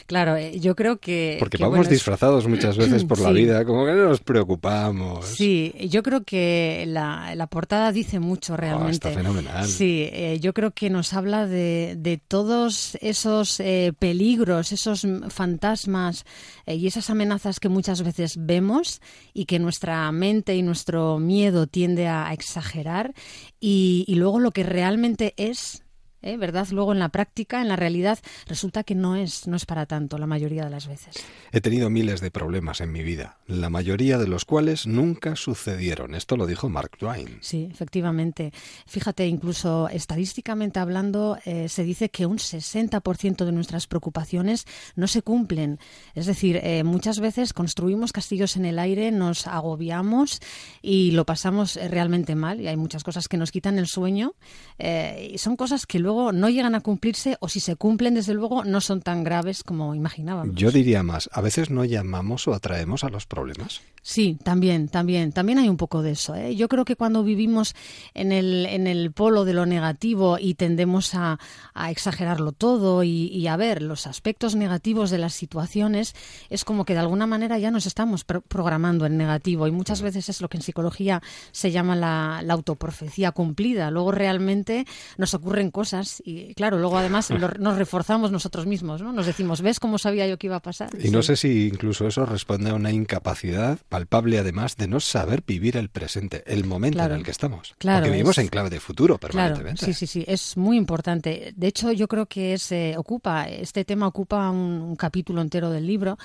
[0.10, 1.36] Claro, eh, yo creo que...
[1.38, 5.24] Porque que, vamos bueno, disfrazados muchas veces por la vida, como que no nos preocupamos.
[5.24, 9.08] Sí, yo creo que la, la portada dice mucho realmente.
[9.08, 9.68] Oh, está fenomenal.
[9.68, 16.26] Sí, eh, yo creo que nos habla de, de todos esos eh, peligros, esos fantasmas
[16.66, 21.68] eh, y esas amenazas que muchas veces vemos y que nuestra mente y nuestro miedo
[21.68, 23.14] tiende a, a exagerar
[23.60, 25.84] y, y luego lo que realmente es.
[26.22, 26.38] ¿Eh?
[26.38, 26.68] ¿Verdad?
[26.72, 30.18] Luego en la práctica, en la realidad, resulta que no es, no es para tanto
[30.18, 31.16] la mayoría de las veces.
[31.52, 36.16] He tenido miles de problemas en mi vida, la mayoría de los cuales nunca sucedieron.
[36.16, 37.38] Esto lo dijo Mark Twain.
[37.42, 38.52] Sí, efectivamente.
[38.88, 44.66] Fíjate, incluso estadísticamente hablando, eh, se dice que un 60% de nuestras preocupaciones
[44.96, 45.80] no se cumplen.
[46.16, 50.40] Es decir, eh, muchas veces construimos castillos en el aire, nos agobiamos
[50.82, 52.62] y lo pasamos eh, realmente mal.
[52.62, 54.34] Y hay muchas cosas que nos quitan el sueño.
[54.78, 58.16] eh, y son cosas que luego luego no llegan a cumplirse o si se cumplen,
[58.16, 60.56] desde luego, no son tan graves como imaginábamos.
[60.56, 63.82] Yo diría más, a veces no llamamos o atraemos a los problemas.
[64.02, 66.34] Sí, también, también, también hay un poco de eso.
[66.34, 66.56] ¿eh?
[66.56, 67.76] Yo creo que cuando vivimos
[68.16, 71.38] en el, en el polo de lo negativo y tendemos a,
[71.76, 76.16] a exagerarlo todo y, y, a ver los aspectos negativos de las situaciones,
[76.50, 80.30] es como que de alguna manera ya nos estamos programando en negativo y muchas veces
[80.30, 81.22] es lo que en psicología
[81.52, 83.92] se llama la, la autoprofecía cumplida.
[83.92, 84.88] Luego realmente
[85.18, 89.12] nos ocurren cosas y claro, luego además nos reforzamos nosotros mismos, ¿no?
[89.14, 90.90] Nos decimos, ¿ves cómo sabía yo que iba a pasar?
[91.00, 95.44] Y no sé si incluso eso responde a una incapacidad palpable además de no saber
[95.46, 97.76] vivir el presente, el momento en el que estamos.
[97.78, 99.86] Claro, Porque vivimos en clave de futuro permanentemente.
[99.86, 101.54] sí, sí, sí, es muy importante.
[101.56, 106.18] De hecho, yo creo que es, ocupa, este tema ocupa un, capítulo entero del libro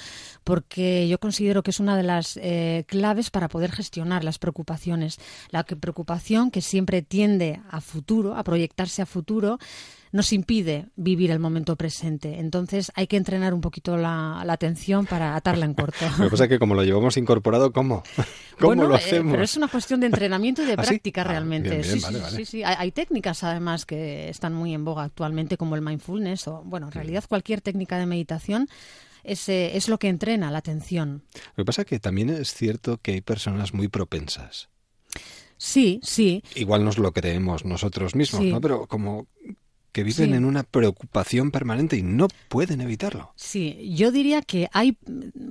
[0.42, 5.18] porque yo considero que es una de las eh, claves para poder gestionar las preocupaciones.
[5.50, 9.58] La preocupación que siempre tiende a futuro, a proyectarse a futuro,
[10.14, 12.38] nos impide vivir el momento presente.
[12.38, 16.06] Entonces hay que entrenar un poquito la, atención para atarla en corto.
[16.18, 18.04] Lo que pasa es que como lo llevamos incorporado, ¿cómo?
[18.60, 19.32] ¿Cómo lo hacemos?
[19.32, 21.82] pero es una cuestión de entrenamiento y de ¿Ah, práctica ah, realmente.
[21.82, 22.00] sí,
[22.30, 26.62] sí, sí, Hay, técnicas además que están muy en boga actualmente como el mindfulness o,
[26.64, 28.68] bueno, en realidad cualquier técnica de meditación
[29.24, 31.24] es, es lo que entrena la atención.
[31.56, 34.68] Lo que pasa es que también es cierto que hay personas muy propensas.
[35.64, 36.42] Sí, sí.
[36.56, 38.60] Igual nos lo creemos nosotros mismos, ¿no?
[38.60, 39.28] Pero como
[39.94, 43.32] que viven en una preocupación permanente y no pueden evitarlo.
[43.36, 44.98] Sí, yo diría que hay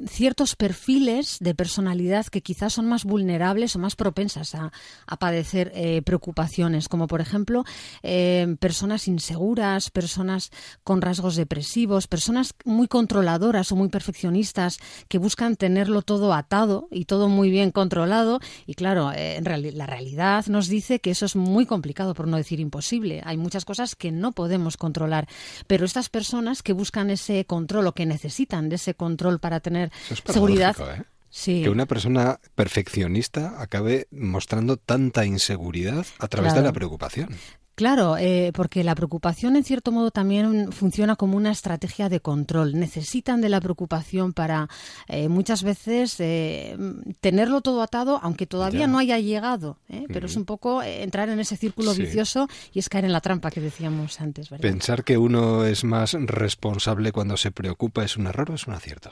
[0.06, 4.72] ciertos perfiles de personalidad que quizás son más vulnerables o más propensas a,
[5.18, 7.64] padecer eh, preocupaciones, como por ejemplo
[8.02, 10.52] eh, personas inseguras, personas
[10.84, 17.06] con rasgos depresivos, personas muy controladoras o muy perfeccionistas que buscan tenerlo todo atado y
[17.06, 18.42] todo muy bien controlado.
[18.66, 22.36] Y claro, eh, en la realidad nos dice que eso es muy complicado, por no
[22.36, 23.22] decir imposible.
[23.24, 25.28] Hay muchas cosas que no podemos controlar.
[25.68, 29.92] Pero estas personas que buscan ese control o que necesitan de ese control para tener
[30.26, 30.76] seguridad.
[30.98, 31.04] ¿eh?
[31.46, 37.30] Que una persona perfeccionista acabe mostrando tanta inseguridad a través de la preocupación.
[37.76, 42.80] Claro, eh, porque la preocupación en cierto modo también funciona como una estrategia de control.
[42.80, 44.70] Necesitan de la preocupación para
[45.08, 46.78] eh, muchas veces eh,
[47.20, 49.80] tenerlo todo atado, aunque todavía no haya llegado.
[50.08, 53.50] Pero es un poco entrar en ese círculo vicioso y es caer en la trampa
[53.50, 54.50] que decíamos antes.
[54.50, 58.74] Pensar que uno es más responsable cuando se preocupa es un error o es un
[58.74, 59.12] acierto.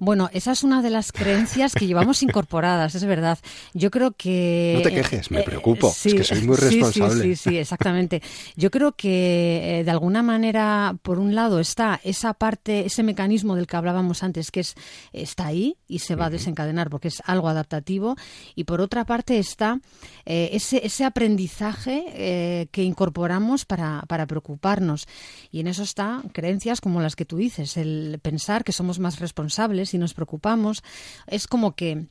[0.00, 3.38] Bueno, esa es una de las creencias que llevamos incorporadas, es verdad.
[3.74, 4.74] Yo creo que...
[4.76, 7.22] No te quejes, me preocupo, es que soy muy responsable.
[7.22, 8.22] Sí, sí, sí, exactamente.
[8.56, 13.54] Yo creo que eh, de alguna manera, por un lado, está esa parte, ese mecanismo
[13.54, 14.74] del que hablábamos antes, que es
[15.12, 18.16] está ahí y se va a desencadenar porque es algo adaptativo,
[18.54, 19.80] y por otra parte está
[20.24, 25.06] eh, ese, ese aprendizaje eh, que incorporamos para, para preocuparnos.
[25.50, 29.20] Y en eso está creencias como las que tú dices, el pensar que somos más
[29.20, 30.82] responsables si nos preocupamos,
[31.26, 32.06] es como que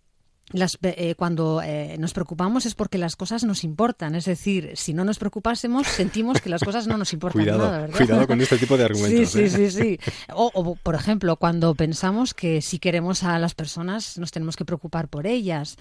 [0.51, 4.15] las, eh, cuando eh, nos preocupamos es porque las cosas nos importan.
[4.15, 7.81] Es decir, si no nos preocupásemos, sentimos que las cosas no nos importan cuidado, nada,
[7.81, 7.97] ¿verdad?
[7.97, 9.29] Cuidado con este tipo de argumentos.
[9.29, 9.71] Sí, sí, ¿eh?
[9.71, 10.11] sí, sí.
[10.33, 14.65] O, o, por ejemplo, cuando pensamos que si queremos a las personas, nos tenemos que
[14.65, 15.77] preocupar por ellas.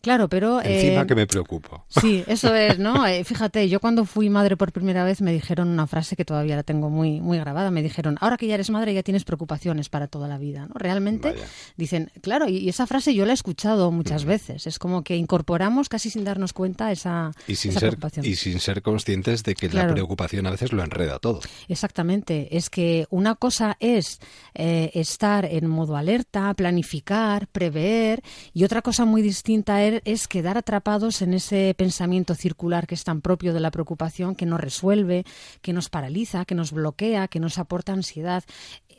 [0.00, 0.62] Claro, pero...
[0.62, 1.84] Encima eh, que me preocupo.
[1.88, 3.06] Sí, eso es, ¿no?
[3.06, 6.56] Eh, fíjate, yo cuando fui madre por primera vez me dijeron una frase que todavía
[6.56, 7.70] la tengo muy, muy grabada.
[7.70, 10.74] Me dijeron, ahora que ya eres madre ya tienes preocupaciones para toda la vida, ¿no?
[10.74, 11.34] Realmente
[11.76, 14.66] dicen, claro, y, esa frase yo la he escuchado muchas veces.
[14.66, 18.24] Es como que incorporamos casi sin darnos cuenta esa, y sin ser, preocupación.
[18.24, 21.40] Y sin ser conscientes de que la preocupación a veces lo enreda todo.
[21.68, 22.56] Exactamente.
[22.56, 24.20] Es que una cosa es
[24.54, 28.22] eh, estar en modo alerta, planificar, prever,
[28.54, 33.04] y otra cosa muy distinta es es quedar atrapados en ese pensamiento circular que es
[33.04, 35.24] tan propio de la preocupación, que nos resuelve,
[35.62, 38.44] que nos paraliza, que nos bloquea, que nos aporta ansiedad.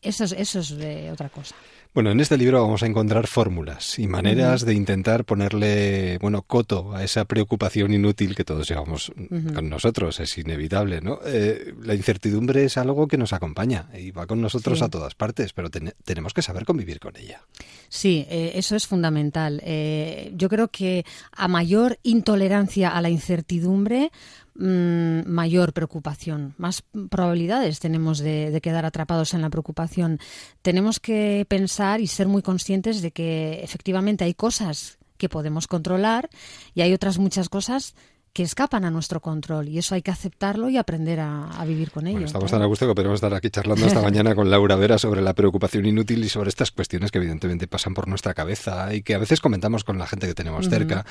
[0.02, 0.72] Eso es, eso es
[1.12, 1.56] otra cosa.
[1.94, 6.96] Bueno, en este libro vamos a encontrar fórmulas y maneras de intentar ponerle, bueno, coto
[6.96, 9.12] a esa preocupación inútil que todos llevamos
[9.54, 11.20] con nosotros, es inevitable, ¿no?
[11.26, 15.52] Eh, la incertidumbre es algo que nos acompaña y va con nosotros a todas partes,
[15.52, 17.42] pero tenemos que saber convivir con ella.
[17.90, 19.62] Sí, eh, eso es fundamental.
[19.66, 24.14] Eh, yo creo que a mayor intolerancia a la incertidumbre,
[24.54, 30.20] Mm, mayor preocupación, más probabilidades tenemos de, quedar atrapados en la preocupación.
[30.62, 36.30] Tenemos que pensar y ser muy conscientes de que efectivamente hay cosas que podemos controlar
[36.76, 37.96] y hay otras muchas cosas
[38.34, 42.08] que escapan a nuestro control y eso hay que aceptarlo y aprender a, vivir con
[42.08, 42.26] ello.
[42.26, 45.22] estamos tan a gusto que podemos estar aquí charlando esta mañana con Laura Vera sobre
[45.22, 49.16] la preocupación inútil y sobre estas cuestiones que evidentemente pasan por nuestra cabeza y que
[49.16, 51.06] a veces comentamos con la gente que tenemos cerca.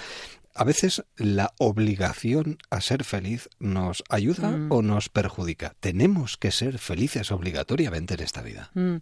[0.54, 4.72] A veces la obligación a ser feliz nos ayuda mm.
[4.72, 5.74] o nos perjudica.
[5.80, 8.70] Tenemos que ser felices obligatoriamente en esta vida.
[8.74, 8.96] Mm.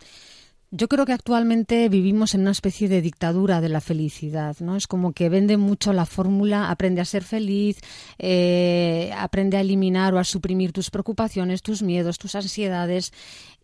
[0.70, 4.76] Yo creo que actualmente vivimos en una especie de dictadura de la felicidad, ¿no?
[4.76, 7.80] Es como que vende mucho la fórmula aprende a ser feliz,
[8.18, 13.14] eh, aprende a eliminar o a suprimir tus preocupaciones, tus miedos, tus ansiedades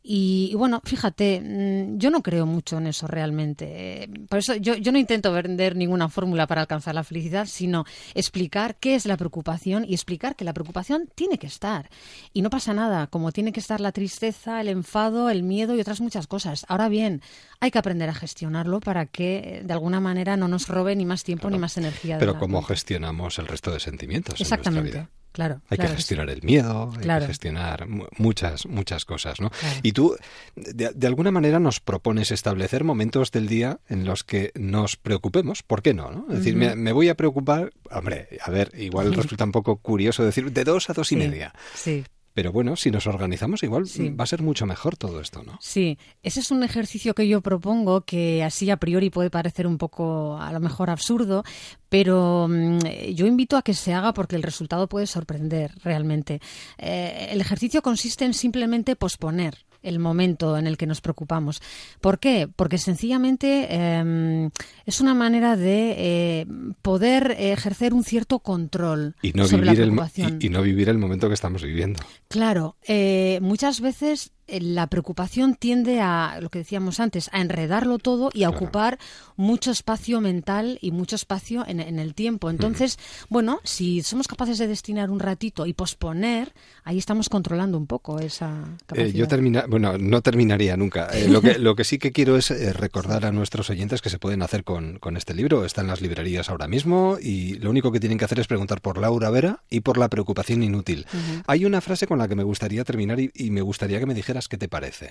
[0.06, 4.10] y, bueno, fíjate, mm, yo no creo mucho en eso realmente.
[4.28, 8.76] Por eso yo, yo no intento vender ninguna fórmula para alcanzar la felicidad, sino explicar
[8.76, 11.88] qué es la preocupación y explicar que la preocupación tiene que estar.
[12.34, 15.80] Y no pasa nada, como tiene que estar la tristeza, el enfado, el miedo y
[15.80, 16.66] otras muchas cosas.
[16.68, 17.22] Ahora bien,
[17.60, 21.24] hay que aprender a gestionarlo para que de alguna manera no nos robe ni más
[21.24, 22.18] tiempo ni más energía.
[22.18, 24.78] Pero ¿cómo gestionamos el resto de sentimientos Exactamente.
[24.78, 25.23] en nuestra vida?
[25.34, 29.50] Claro, hay que gestionar el miedo, hay que gestionar muchas, muchas cosas, ¿no?
[29.82, 30.16] Y tú,
[30.54, 35.82] de, alguna manera, nos propones establecer momentos del día en los que nos preocupemos, ¿por
[35.82, 36.12] qué no?
[36.12, 36.26] no?
[36.28, 40.52] Es decir, me, voy a preocupar, hombre, a ver, igual resulta un poco curioso decir
[40.52, 41.52] de dos a dos y media.
[41.74, 42.04] Sí.
[42.34, 43.84] Pero bueno, si nos organizamos igual
[44.18, 45.56] va a ser mucho mejor todo esto, ¿no?
[45.60, 49.78] Sí, ese es un ejercicio que yo propongo que así a priori puede parecer un
[49.78, 51.44] poco a lo mejor absurdo,
[51.88, 52.78] pero mm,
[53.14, 56.40] yo invito a que se haga porque el resultado puede sorprender realmente.
[56.76, 61.62] Eh, el ejercicio consiste en simplemente posponer el momento en el que nos preocupamos.
[62.00, 62.48] ¿Por qué?
[62.54, 64.50] Porque sencillamente em,
[64.86, 66.46] es una manera de eh,
[66.82, 70.32] poder ejercer un cierto control y no sobre vivir la preocupación.
[70.34, 72.00] El, y, no vivir el momento que estamos viviendo.
[72.28, 78.30] Claro, eh, muchas veces la preocupación tiende a, lo que decíamos antes, a enredarlo todo
[78.32, 78.98] y a ocupar
[79.36, 82.50] mucho espacio mental y mucho espacio en, el tiempo.
[82.50, 82.98] Entonces,
[83.28, 86.52] bueno, si somos capaces de destinar un ratito y posponer,
[86.84, 89.14] ahí estamos controlando un poco esa eh, capacidad.
[89.14, 91.08] yo termina, bueno, no terminaría nunca.
[91.12, 94.18] Eh, lo, que, lo que sí que quiero es recordar a nuestros oyentes que se
[94.18, 95.64] pueden hacer con, con este libro.
[95.64, 98.80] Está en las librerías ahora mismo y lo único que tienen que hacer es preguntar
[98.80, 101.06] por Laura Vera y por la preocupación inútil.
[101.46, 104.14] Hay una frase con la que me gustaría terminar y, y me gustaría que me
[104.14, 105.10] dijeras qué te parece.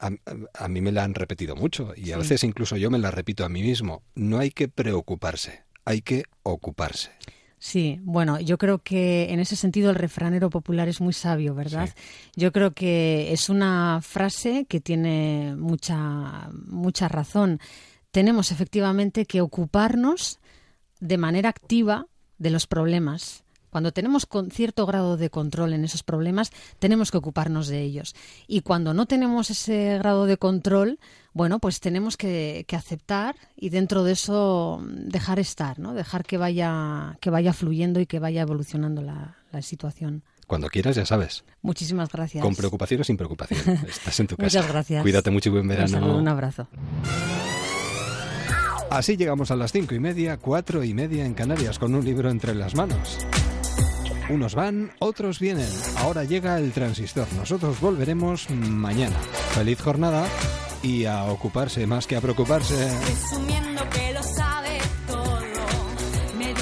[0.00, 3.44] a, mí me la han repetido mucho y a veces incluso yo me la repito
[3.44, 4.02] a mí mismo.
[4.14, 7.10] No hay que preocuparse, hay que ocuparse.
[7.58, 11.90] Sí, bueno, yo creo que en ese sentido el refranero popular es muy sabio, ¿verdad?
[12.34, 17.60] Yo creo que es una frase que tiene mucha, mucha razón.
[18.12, 20.40] Tenemos efectivamente que ocuparnos
[21.00, 22.06] de manera activa
[22.38, 27.18] de los problemas cuando tenemos con cierto grado de control en esos problemas, tenemos que
[27.18, 28.14] ocuparnos de ellos.
[28.46, 30.98] Y cuando no tenemos ese grado de control,
[31.32, 35.94] bueno, pues tenemos que, aceptar y dentro de eso dejar estar, ¿no?
[35.94, 40.22] Dejar que vaya, que vaya fluyendo y que vaya evolucionando la, situación.
[40.46, 41.44] Cuando quieras, ya sabes.
[41.62, 42.42] Muchísimas gracias.
[42.42, 43.60] Con preocupación o sin preocupación.
[43.88, 44.58] Estás en tu casa.
[44.58, 45.02] Muchas gracias.
[45.02, 46.16] Cuídate mucho y buen verano.
[46.16, 46.68] Un abrazo.
[48.90, 52.28] Así llegamos a las cinco y media, cuatro y media en Canarias, con un libro
[52.28, 53.18] entre las manos.
[54.28, 55.68] Unos van, otros vienen.
[55.98, 57.26] Ahora llega el transistor.
[57.36, 59.16] Nosotros volveremos mañana.
[59.54, 60.26] Feliz jornada
[60.82, 62.74] y a ocuparse más que a preocuparse.
[63.04, 65.40] Presumiendo que lo sabe todo.
[66.38, 66.54] Me